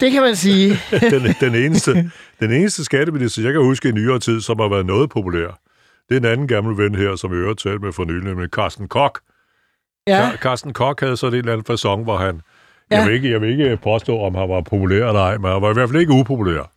[0.00, 0.70] Det kan man sige.
[1.12, 2.10] den, den, eneste,
[2.40, 5.58] den eneste skatteminister, jeg kan huske i nyere tid, som har været noget populær,
[6.08, 8.48] det er en anden gammel ven her, som jeg hørte tale med for nylig, nemlig
[8.48, 9.14] Carsten Koch.
[10.06, 12.40] ja, Car- Carsten Koch havde sådan en eller anden fasong, hvor han...
[12.90, 12.96] Ja.
[12.98, 15.62] Jeg, vil ikke, jeg vil ikke påstå, om han var populær eller ej, men han
[15.62, 16.70] var i hvert fald ikke upopulær.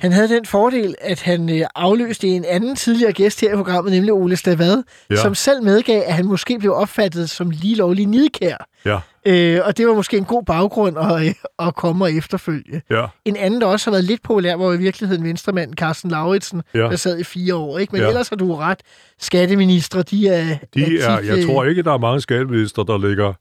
[0.00, 3.92] Han havde den fordel, at han øh, afløste en anden tidligere gæst her i programmet,
[3.92, 5.16] nemlig Ole Stavad, ja.
[5.16, 8.66] Som selv medgav, at han måske blev opfattet som lige lovlig nidkær.
[8.84, 12.82] Ja, Øh, og det var måske en god baggrund at, øh, at komme og efterfølge.
[12.90, 16.62] ja, En anden, der også har været lidt populær, var i virkeligheden venstremanden Carsten Lauritsen,
[16.74, 16.78] ja.
[16.78, 17.78] Der sad i fire år.
[17.78, 17.92] Ikke?
[17.92, 18.08] Men ja.
[18.08, 18.78] Ellers har du ret.
[19.18, 20.56] Skatteministre, de er...
[20.74, 20.86] de er,
[21.18, 23.32] tit, jeg øh, tror ikke, der er mange skatteminister, der ligger,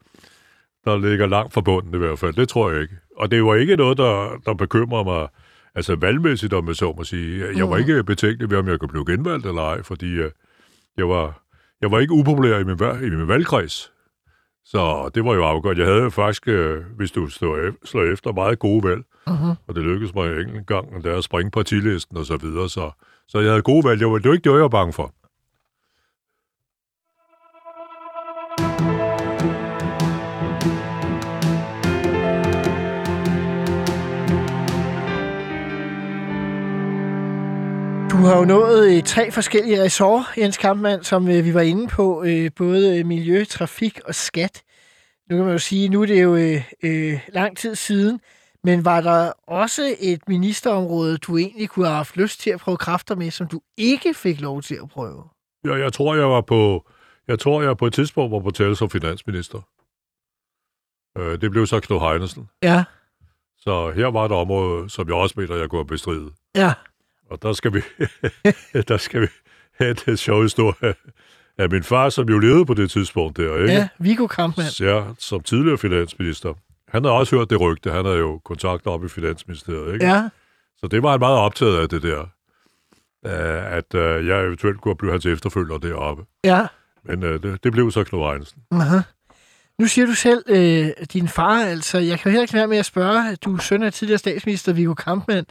[0.85, 2.33] der ligger langt fra bunden i hvert fald.
[2.33, 2.93] Det tror jeg ikke.
[3.17, 5.27] Og det var ikke noget, der, der bekymrer mig,
[5.75, 7.45] altså valgmæssigt, om jeg så må sige.
[7.57, 7.79] Jeg var Mm.
[7.81, 10.31] ikke betænkelig ved, om jeg kunne blive genvalgt eller ej, fordi øh,
[10.97, 11.43] jeg var,
[11.81, 13.91] jeg var ikke upopulær i min, i min valgkreds.
[14.65, 15.77] Så det var jo afgjort.
[15.77, 19.01] Jeg havde faktisk, øh, hvis du slår, ef- slår efter, meget gode valg.
[19.27, 19.49] Mhm.
[19.67, 22.69] Og det lykkedes mig en gang, der at springe partilisten og så videre.
[22.69, 22.91] Så,
[23.27, 24.01] så jeg havde gode valg.
[24.01, 25.13] Jeg var, det var ikke det, jeg var bange for.
[38.19, 41.87] Du har jo nået øh, tre forskellige ressort, Jens Kampmann, som øh, vi var inde
[41.87, 42.23] på.
[42.23, 44.63] Øh, både øh, miljø, trafik og skat.
[45.29, 48.21] Nu kan man jo sige, nu er det jo øh, øh, lang tid siden.
[48.63, 52.77] Men var der også et ministerområde, du egentlig kunne have haft lyst til at prøve
[52.77, 55.23] kræfter med, som du ikke fik lov til at prøve?
[55.65, 56.87] Ja, jeg tror, jeg var på,
[57.27, 59.61] jeg tror, jeg på et tidspunkt var på tale som finansminister.
[61.17, 62.49] Øh, det blev så Knud Heinesen.
[62.63, 62.83] Ja,
[63.57, 66.33] Så her var et område, som jeg også mener, jeg kunne have bestridet.
[66.55, 66.73] ja.
[67.31, 67.81] Og der skal vi,
[68.87, 69.27] der skal vi
[69.79, 70.93] have en sjov historie
[71.57, 73.73] af min far, som jo levede på det tidspunkt der, ikke?
[73.73, 74.69] Ja, Viggo Kampmann.
[74.79, 76.53] Ja, som tidligere finansminister.
[76.89, 77.91] Han havde også hørt det rygte.
[77.91, 80.05] Han havde jo kontakter op i Finansministeriet, ikke?
[80.05, 80.29] Ja,
[80.77, 82.25] Så det var han meget optaget af, det der.
[83.69, 86.23] At uh, jeg eventuelt kunne blive hans efterfølger deroppe.
[86.43, 86.67] ja.
[87.03, 88.61] Men uh, det, det blev så Knud Heinsen.
[88.71, 88.99] Aha.
[89.79, 92.77] Nu siger du selv, øh, din far, altså, jeg kan jo heller ikke være med
[92.77, 95.45] at spørge, du er søn af tidligere statsminister Viggo Kampmann,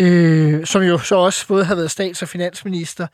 [0.00, 3.06] øh, som jo så også både har været stats- og finansminister.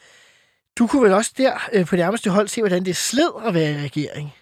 [0.78, 3.54] Du kunne vel også der øh, på det nærmeste hold se, hvordan det sled at
[3.54, 4.32] være i regering.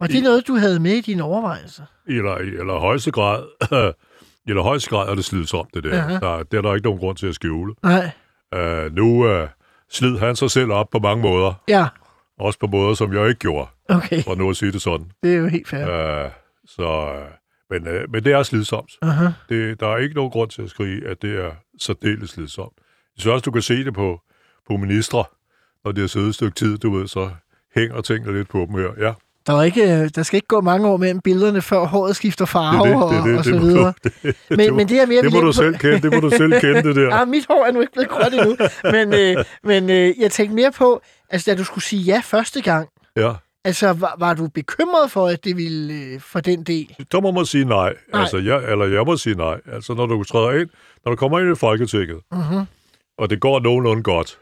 [0.00, 1.82] Var det I- noget, du havde med i dine overvejelser?
[2.06, 3.44] Eller, eller højeste grad,
[4.48, 6.02] eller højeste grad er det slidsomt, det der.
[6.02, 6.12] Aha.
[6.18, 6.42] der.
[6.42, 7.74] Det er der ikke nogen grund til at skjule.
[7.82, 8.10] Nej.
[8.56, 9.48] Uh, nu uh,
[9.90, 11.54] slid han sig selv op på mange måder.
[11.68, 11.86] Ja,
[12.40, 14.22] Også på måder, som jeg ikke gjorde, okay.
[14.22, 15.06] for nu at sige det sådan.
[15.22, 16.24] Det er jo helt fair.
[16.24, 16.30] Uh,
[16.66, 17.28] så, uh,
[17.70, 18.90] men, uh, men det er slidsomt.
[19.02, 19.26] Aha.
[19.48, 21.50] Det, der er ikke nogen grund til at skrige, at det er
[21.80, 22.72] særdeles slidsomt.
[22.76, 24.20] Jeg synes også, du kan se det på,
[24.68, 25.24] på ministre,
[25.84, 27.30] når de har siddet et stykke tid, du ved, så
[27.76, 29.06] hænger tingene lidt på dem her.
[29.06, 29.12] Ja,
[29.46, 32.44] Der, er ikke, øh, der skal ikke gå mange år mellem billederne, før håret skifter
[32.44, 33.92] farve det det, og, det, det, og så det må videre.
[34.04, 36.14] Du, det, Men- det, men det er mere, det må du på- selv kende, det
[36.14, 37.14] må du selv kende, det der.
[37.20, 38.56] Ah, mit hår er nu ikke blevet gråt endnu.
[38.92, 42.60] men øh, men øh, jeg tænkte mere på, altså da du skulle sige ja første
[42.62, 43.32] gang, Ja,
[43.64, 46.96] Altså, var, var du bekymret for, at det ville øh, for den del?
[47.12, 47.94] Der må man sige nej.
[48.12, 48.20] Nej.
[48.20, 49.60] Altså, jeg, eller jeg må sige nej.
[49.72, 50.68] Altså, når du træder ind,
[51.04, 52.64] når du kommer ind i Folketinget, Mm-hmm.
[53.18, 54.38] og det går nogenlunde godt,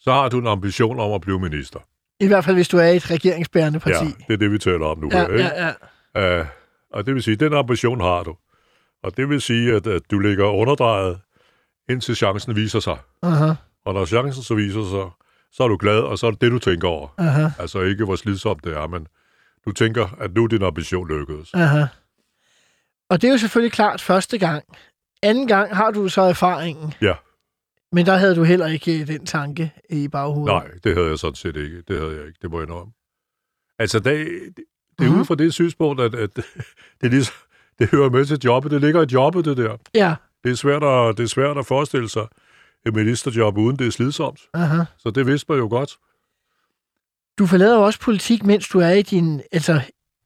[0.00, 1.78] så har du en ambition om at blive minister.
[2.20, 4.04] I hvert fald, hvis du er i et regeringsbærende parti.
[4.04, 5.08] Ja, det er det, vi taler om nu.
[5.12, 5.44] ja, her, ikke?
[5.44, 5.72] ja,
[6.14, 6.40] ja.
[6.40, 6.46] Uh,
[6.92, 8.36] og det vil sige, den ambition har du.
[9.02, 11.20] Og det vil sige, at, at du ligger underdrejet,
[11.90, 12.98] indtil chancen viser sig.
[13.22, 13.52] Aha,
[13.84, 15.10] Og når chancen så viser sig,
[15.52, 17.08] så er du glad, og så er det det, du tænker over.
[17.18, 19.06] aha, Altså ikke, hvor slidsomt det er, men
[19.66, 21.50] du tænker, at nu er din ambition lykkedes.
[21.54, 21.84] aha.
[23.10, 24.64] Og det er jo selvfølgelig klart første gang.
[25.22, 26.94] Anden gang har du så erfaringen.
[27.02, 27.14] Ja.
[27.92, 30.52] Men der havde du heller ikke øh, den tanke i baghovedet.
[30.54, 31.82] Nej, det havde jeg sådan set ikke.
[31.88, 32.38] Det havde jeg ikke.
[32.42, 32.92] Det må jeg indrømme.
[33.78, 34.26] Altså, det,
[34.56, 34.64] det,
[34.98, 35.20] det er Mhm.
[35.20, 36.36] ud fra det synspunkt, at, at
[37.00, 37.34] det, er ligesom,
[37.78, 38.70] det hører med til jobbet.
[38.72, 39.76] Det ligger i jobbet, det der.
[39.94, 42.26] Ja, Det er svært at, det er svært at forestille sig
[42.86, 44.40] et ministerjob, uden det er slidsomt.
[44.54, 44.84] aha.
[44.98, 45.96] Så det vidste man jo godt.
[47.38, 49.42] Du forlader jo også politik, mens du er i din...
[49.52, 49.80] Altså,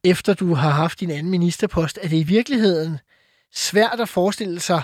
[0.04, 1.98] efter du har haft din anden ministerpost.
[2.02, 2.98] Er det i virkeligheden
[3.54, 4.82] svært at forestille sig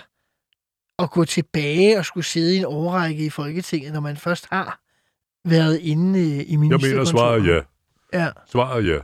[0.99, 4.81] at gå tilbage og skulle sidde i en overrække i Folketinget, når man først har
[5.49, 6.97] været inde i Jeg ministerkontoret?
[6.97, 7.47] mener svaret
[8.13, 8.21] ja.
[8.25, 8.97] Ja, Svaret ja.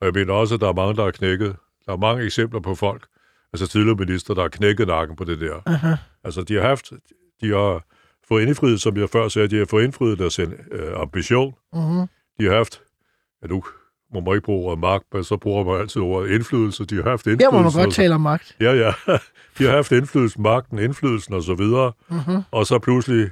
[0.00, 1.56] Og jeg mener også, at der er mange, der har knækket.
[1.86, 3.06] Der er mange eksempler på folk,
[3.52, 5.60] altså tidligere minister, der har knækket nakken på det der.
[5.66, 5.94] aha.
[6.24, 6.92] Altså, de har haft,
[7.40, 7.84] de har
[8.28, 10.48] fået indfriet, som jeg før sagde, de har fået indfriet deres øh,
[10.96, 11.54] ambition.
[11.72, 12.06] Mm-hmm.
[12.40, 12.82] De har haft,
[13.42, 13.64] ja nu
[14.14, 16.84] må man ikke bruge ordet magt, men så bruger man altid ordet indflydelse.
[16.84, 17.44] De har haft indflydelse.
[17.44, 18.56] Her må man godt tale om magt.
[18.60, 18.92] Ja, ja.
[19.58, 21.92] De har haft indflydelsen, magten, indflydelsen og så videre.
[22.10, 22.42] Mm-hmm.
[22.50, 23.30] Og så pludselig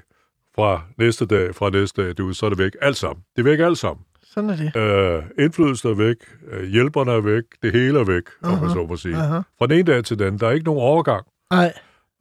[0.55, 3.25] fra næste dag, fra næste dag, du, så er det væk alt sammen.
[3.37, 4.05] Det er væk alt sammen.
[4.35, 4.77] Sådan er det.
[4.77, 6.17] Øh, indflydelsen er væk,
[6.51, 9.17] øh, hjælperne er væk, det hele er væk, om man så må sige.
[9.17, 9.41] Aha.
[9.59, 10.41] Fra den ene dag til den anden.
[10.41, 11.27] Der er ikke nogen overgang.
[11.51, 11.73] Nej.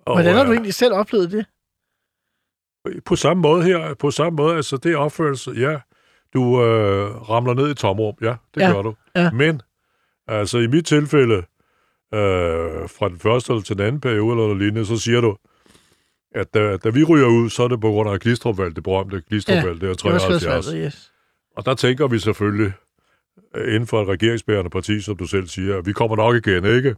[0.03, 1.45] Hvordan har øh, du egentlig selv oplevet det?
[3.05, 5.79] På samme måde her, på samme måde, altså det er opførelse, ja.
[6.33, 8.95] Du øh, ramler ned i tomrum, ja, det Ja, gør du.
[9.15, 9.31] ja.
[9.31, 9.61] Men,
[10.27, 11.35] altså i mit tilfælde,
[12.13, 15.37] øh, fra den første eller til den anden periode eller noget lignende, så siger du,
[16.35, 19.21] at da, da vi ryger ud, så er det på grund af Glistrupvalg, det berømte
[19.29, 20.65] Glistrupvalg, det er Det var 73.
[20.65, 21.11] svært, yes.
[21.57, 22.73] Og der tænker vi selvfølgelig,
[23.55, 26.95] øh, inden for et regeringsbærende parti, som du selv siger, vi kommer nok igen, ikke?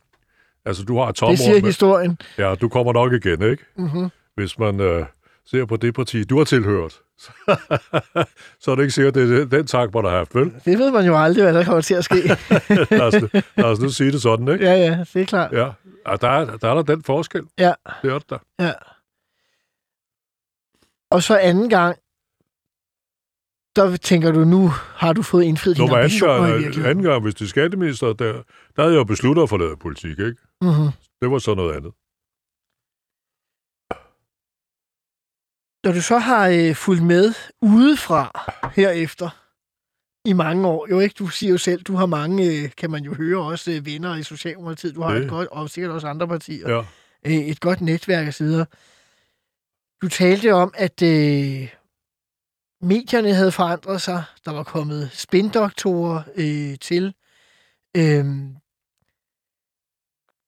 [0.65, 1.61] Altså, du har et Det siger tomrum.
[1.61, 2.17] med- historien.
[2.37, 3.63] Ja, du kommer nok igen, ikke?
[3.77, 4.09] Mm-hmm.
[4.35, 5.05] Hvis man øh,
[5.52, 6.91] ser på det parti, du har tilhørt,
[8.62, 10.54] så er det ikke sikkert, det er den- tak, man har haft, vel?
[10.66, 12.16] Det ved man jo aldrig, hvad der kommer til at ske.
[12.91, 13.14] lad, os,
[13.58, 14.66] lad os nu sige det sådan, ikke?
[14.66, 15.52] ja, ja, det er klart.
[15.52, 15.66] Ja,
[16.12, 17.43] ja der, er, der er der den forskel.
[17.60, 17.74] Ja.
[18.02, 18.38] Det er det der.
[18.60, 18.74] Ja.
[21.12, 21.97] Og så anden gang,
[23.76, 26.89] der tænker du, nu har du fået indfriet dine anden ambitioner i gang, virkeligheden.
[26.89, 28.34] anden gang, hvis det er skatteminister, der,
[28.76, 30.36] der havde jeg jo besluttet at forlade politik, ikke?
[30.62, 30.89] Mm-hmm.
[31.22, 31.91] Det var så noget andet.
[35.84, 39.29] Når du så har øh, fulgt med udefra herefter
[40.25, 43.03] i mange år, jo ikke, du siger jo selv, du har mange, øh, kan man
[43.03, 45.23] jo høre, også øh, venner i Socialdemokratiet, du har Det.
[45.23, 46.79] et godt, og sikkert også andre partier, Ja.
[47.25, 48.47] øh, et godt netværk osv.
[50.01, 51.69] Du talte om, at øh,
[52.82, 57.13] medierne havde forandret sig, der var kommet spindoktorer øh, til.
[57.97, 58.25] Øh,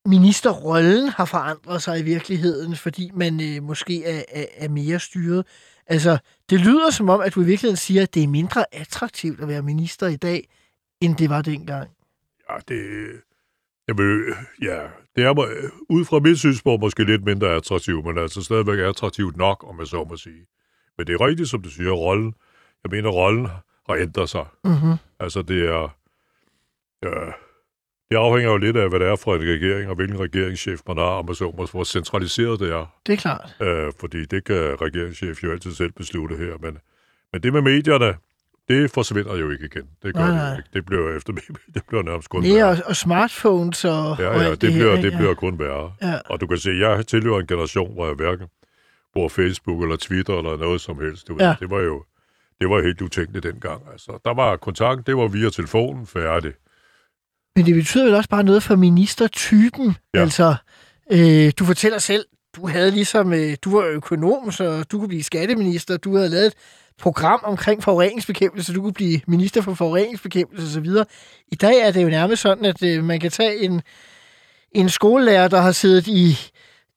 [0.06, 5.45] ministerrollen har forandret sig i virkeligheden, fordi man øh, måske er, er, er mere styret.
[5.88, 6.18] Altså,
[6.49, 9.47] det lyder som om, at du i virkeligheden siger, at det er mindre attraktivt at
[9.47, 10.49] være minister i dag,
[11.01, 11.89] end det var dengang.
[12.49, 12.82] Ja, det...
[13.88, 14.82] Jamen, ja,
[15.16, 19.38] det er må- ud fra mit synspunkt måske lidt mindre attraktivt, men altså stadigvæk attraktivt
[19.38, 20.45] nok, om jeg så må sige.
[20.97, 22.34] Men det er rigtigt, som du siger, rollen.
[22.84, 23.47] Jeg mener, rollen
[23.89, 24.45] har ændret sig.
[24.64, 24.93] Mm-hmm.
[25.20, 25.95] Altså, det er...
[27.04, 27.32] Ja,
[28.14, 30.97] det afhænger jo lidt af, hvad det er for en regering, og hvilken regeringschef man
[30.97, 32.86] har, man så hvor centraliseret det er.
[33.07, 33.55] Det er klart.
[33.61, 36.53] Øh, fordi det kan regeringschef jo altid selv beslutte her.
[36.61, 36.78] Men,
[37.34, 38.14] men det med medierne,
[38.70, 39.84] det forsvinder jo ikke igen.
[40.03, 40.57] Det gør Nej, det nej.
[40.57, 40.70] ikke.
[40.74, 41.34] Det bliver efter
[41.74, 42.70] det bliver nærmest kun Mere værre.
[42.70, 45.93] og, og smartphones og, Ja, og ja, det, her, bliver, det bliver kun værre.
[46.01, 46.20] Ja.
[46.26, 48.47] Og du kan se, jeg tilhører en generation, hvor jeg hverken
[49.14, 51.28] bruger Facebook eller Twitter eller noget som helst.
[51.28, 51.45] Du ved.
[51.45, 51.55] Ja.
[51.59, 52.03] Det var jo
[52.61, 53.82] det var helt utænkeligt dengang.
[53.91, 56.53] Altså, der var kontakt, det var via telefonen, færdig.
[57.56, 59.95] Men det betyder vel også bare noget for ministertypen.
[60.14, 60.22] Ja.
[60.22, 60.56] Altså,
[61.12, 62.26] øh, du fortæller selv,
[62.56, 65.97] du havde ligesom, øh, du var økonom, så du kunne blive skatteminister.
[65.97, 66.54] Du havde lavet et
[66.99, 70.88] program omkring forureningsbekæmpelse, så du kunne blive minister for forureningsbekæmpelse osv.
[71.51, 73.82] I dag er det jo nærmest sådan, at øh, man kan tage en,
[74.72, 76.38] en skolelærer, der har siddet i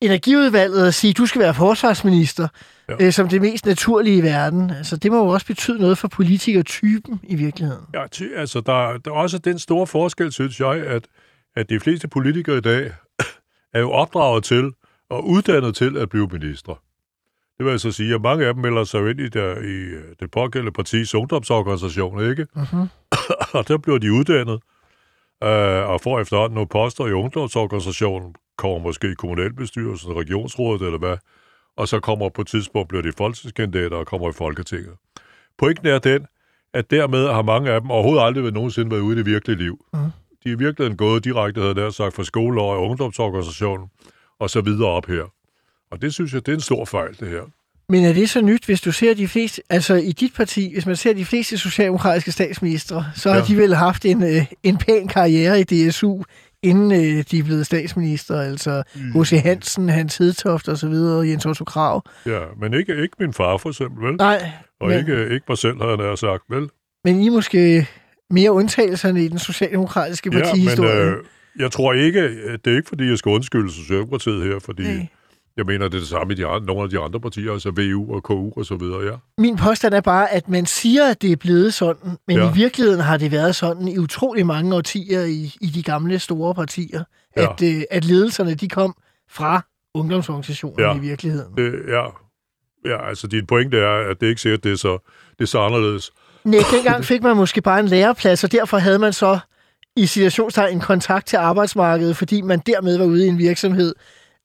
[0.00, 2.48] energiudvalget og sige, du skal være forsvarsminister,
[2.88, 2.94] Ja.
[3.00, 4.70] øh, som det mest naturlige i verden.
[4.70, 7.84] Altså, det må jo også betyde noget for politikertypen i virkeligheden.
[7.94, 11.06] Ja, ty, altså, der, der er også den store forskel, synes jeg, at,
[11.56, 12.92] at de fleste politikere i dag
[13.74, 14.72] er jo opdraget til
[15.10, 16.74] og uddannet til at blive ministre.
[17.58, 19.74] Det vil altså sige, at mange af dem melder sig jo ind i, der, i
[19.74, 22.46] øh, det pågældende partis ungdomsorganisation, ikke?
[22.54, 22.88] Mhm.
[23.56, 24.60] og der bliver de uddannet,
[25.44, 31.16] øh, og får efterhånden nogle poster i ungdomsorganisationen, kommer måske i kommunalbestyrelsen, regionsrådet eller hvad,
[31.76, 34.92] og så kommer på et tidspunkt, bliver de folketingskandidater og kommer i Folketinget.
[35.58, 36.26] Pointen er den,
[36.74, 39.58] at dermed har mange af dem overhovedet aldrig været nogensinde været ude i det virkelige
[39.58, 39.84] liv.
[39.92, 39.98] Mm.
[40.44, 43.86] De er i virkeligheden gået direkte, havde jeg sagt, fra skole og ungdomsorganisationen,
[44.40, 45.22] og så videre op her.
[45.90, 47.42] Og det synes jeg, det er en stor fejl, det her.
[47.88, 50.86] Men er det så nyt, hvis du ser de fleste, altså i dit parti, hvis
[50.86, 53.44] man ser de fleste socialdemokratiske statsministre, så har Ja.
[53.44, 56.22] de vel haft en, øh, en pæn karriere i DSU,
[56.66, 59.30] inden øh, de er blevet statsminister, altså H.C.
[59.42, 62.02] Hansen, Hans Hedtoft og så videre, Jens Otto Krav.
[62.26, 64.16] Ja, men ikke, ikke min far for eksempel, vel?
[64.16, 64.50] Nej,
[64.80, 66.68] og men- ikke, ikke mig selv, havde jeg sagt, vel?
[67.04, 67.86] men I måske
[68.30, 71.10] mere undtagelserne i den socialdemokratiske Ja, men partihistorie.
[71.10, 71.16] øh,
[71.58, 72.22] jeg tror ikke,
[72.64, 75.06] det er ikke fordi, jeg skal undskylde Socialdemokratiet her, fordi Nej.
[75.56, 77.70] Jeg mener, det er det samme i de andre, nogle af de andre partier, altså
[77.70, 79.12] VU og KU og så videre, ja.
[79.38, 82.50] Min påstand er bare, at man siger, at det er blevet sådan, men Ja.
[82.50, 86.54] i virkeligheden har det været sådan i utrolig mange årtier i, i de gamle store
[86.54, 87.04] partier,
[87.36, 87.52] Ja.
[87.52, 88.94] at, øh, at ledelserne de kom
[89.30, 89.60] fra
[89.94, 90.96] ungdomsorganisationerne Ja.
[90.96, 91.54] i virkeligheden.
[91.56, 92.04] Det, ja.
[92.84, 94.98] ja, altså din pointe er, at det ikke sikkert, det er så,
[95.38, 96.10] det er så anderledes.
[96.44, 99.38] Nej, dengang fik man måske bare en læreplads, og derfor havde man så
[99.96, 103.94] i situationstegn en kontakt til arbejdsmarkedet, fordi man dermed var ude i en virksomhed.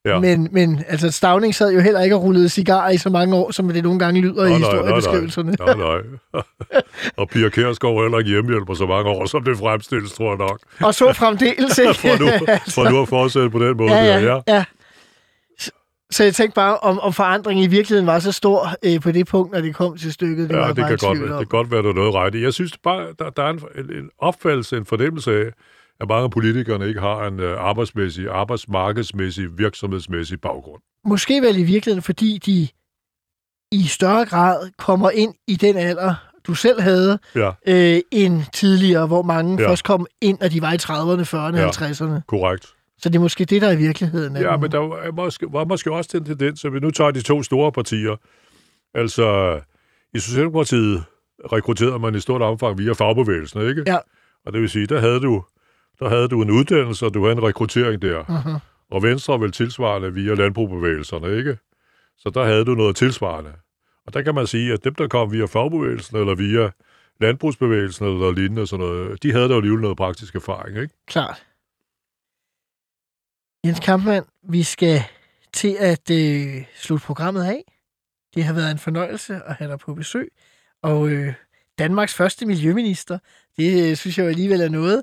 [0.04, 0.20] Ja.
[0.20, 3.50] Men, men altså, Stavning sad jo heller ikke og rullede cigarer i så mange år,
[3.50, 5.52] som det nogle gange lyder i Nej, nej, historiebeskrivelserne.
[5.60, 6.00] Nej, nej.
[6.34, 6.42] nej.
[7.16, 10.38] og Pia Kærsgaard var heller ikke hjemmehjælper så mange år, som det fremstilles, tror jeg
[10.38, 10.58] nok.
[10.80, 11.94] Og så fremdeles, ikke?
[12.02, 12.26] for, nu,
[12.68, 13.92] for nu at fortsætte på den måde.
[13.92, 14.64] ja, der, ja, ja.
[16.10, 19.26] Så- jeg tænkte bare, om, om forandringen i virkeligheden var så stor øh, på det
[19.26, 20.48] punkt, når det kom til stykket.
[20.50, 22.42] Det Ja, det kan, i godt, det kan godt være, er noget ret i.
[22.42, 25.44] Jeg synes bare, der, der er en, en, en opfattelse, en fornemmelse af,
[26.02, 30.82] at mange af politikerne ikke har en uh, arbejdsmæssig, arbejdsmarkedsmæssig, virksomhedsmæssig baggrund.
[31.04, 32.68] Måske vel i virkeligheden, fordi de
[33.72, 36.14] i større grad kommer ind i den alder,
[36.46, 39.68] du selv havde, Ja, øh, end tidligere, hvor mange Ja.
[39.68, 41.62] først kom ind, når de var i 30'erne, 40'erne, Ja.
[41.62, 41.70] ja.
[41.70, 42.20] 50'erne.
[42.28, 42.66] korrekt.
[42.98, 44.40] Så det er måske det, der i virkeligheden er.
[44.40, 47.20] Ja, men der var måske, var måske også den tendens, at vi nu tager de
[47.22, 48.16] to store partier.
[48.94, 49.60] Altså,
[50.14, 51.04] i Socialdemokratiet
[51.52, 53.82] rekrutterede man i stort omfang via fagbevægelsen, ikke?
[53.86, 53.96] Ja.
[54.46, 55.44] Og det vil sige, der havde du,
[55.98, 58.24] der havde du en uddannelse, og du havde en rekruttering der.
[58.28, 58.60] Mhm.
[58.90, 61.58] Og Venstre vel tilsvarende via landbrugbevægelserne, ikke?
[62.18, 63.52] Så der havde du noget tilsvarende.
[64.06, 66.70] Og der kan man sige, at dem, der kom via fagbevægelsen eller via
[67.20, 70.94] landbrugsbevægelsen eller lignende, sådan noget, de havde jo alligevel noget praktisk erfaring, ikke?
[71.06, 71.46] Klart.
[73.66, 75.02] Jens Kampmann, vi skal
[75.52, 77.74] til at øh, slutte programmet af.
[78.34, 80.32] Det har været en fornøjelse at have dig på besøg.
[80.82, 81.34] Og øh,
[81.78, 83.18] Danmarks første miljøminister,
[83.56, 85.02] det øh, synes jeg alligevel er noget.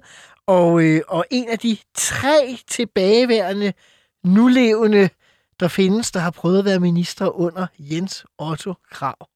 [0.50, 3.74] Og, øh, og en af de tre tilbageværende,
[4.24, 5.10] nulevende,
[5.60, 9.30] der findes, der har prøvet at være minister under Jens Otto Krav.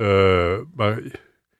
[0.00, 1.12] Øh, men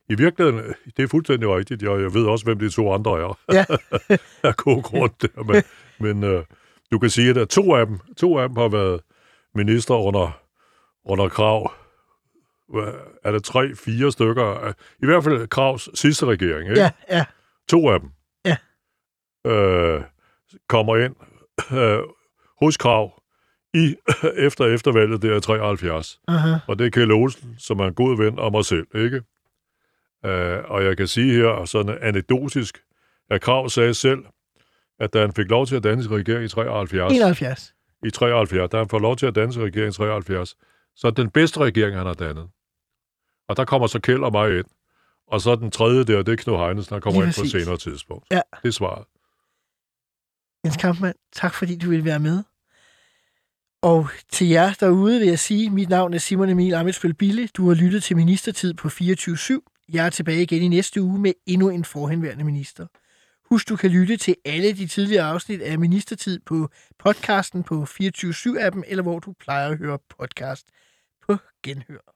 [0.09, 3.39] I virkeligheden, det er fuldstændig rigtigt, og jeg ved også, hvem de to andre er.
[3.53, 3.65] Ja.
[4.49, 5.63] af god grund der, men,
[5.99, 6.45] men øh,
[6.93, 9.01] du kan sige, at to af dem, to af dem har været
[9.55, 10.41] minister under,
[11.05, 11.73] under krav.
[13.25, 14.73] Er det tre, fire stykker?
[15.03, 16.81] I hvert fald Kravs sidste regering, ikke?
[16.81, 17.25] Ja, ja.
[17.69, 18.11] To af dem.
[18.45, 18.57] Ja.
[19.51, 20.03] Øh,
[20.69, 21.15] kommer ind
[21.73, 21.99] øh,
[22.61, 23.23] hos Krav
[23.75, 23.95] i,
[24.47, 26.21] efter eftervalget der i 73.
[26.29, 26.55] Aha.
[26.69, 29.23] Og det er Kjell Olsen, som er en god ven af mig selv, ikke?
[30.25, 32.79] Uh, og jeg kan sige her, sådan anekdotisk,
[33.31, 34.19] at Krav sagde selv,
[35.01, 37.75] at da han fik lov til at danse regering i 73, 71.
[38.07, 40.57] i 73, da han får lov til at danse regering i 73,
[40.97, 42.49] så den bedste regering, han har dannet.
[43.49, 44.67] Og der kommer så Kjell og mig ind.
[45.27, 47.45] Og så den tredje der, det er Knud Heinesen, der kommer Lige ind på et
[47.45, 47.63] præcis.
[47.63, 48.27] senere tidspunkt.
[48.31, 48.41] Ja.
[48.63, 49.05] Det er svaret.
[50.65, 52.43] Jens Kampmann, tak fordi du ville være med.
[53.83, 57.49] Og til jer derude vil jeg sige, mit navn er Simon Emil Amitsbøl Bille.
[57.57, 59.85] Du har lyttet til Ministertid på 24-7.
[59.93, 62.87] Jeg er tilbage igen i næste uge med endnu en forhenværende minister.
[63.51, 66.69] Husk, du kan lytte til alle de tidligere afsnit af Ministertid på
[66.99, 70.67] podcasten på 24-7-appen, eller hvor du plejer at høre podcast
[71.29, 72.16] på genhør.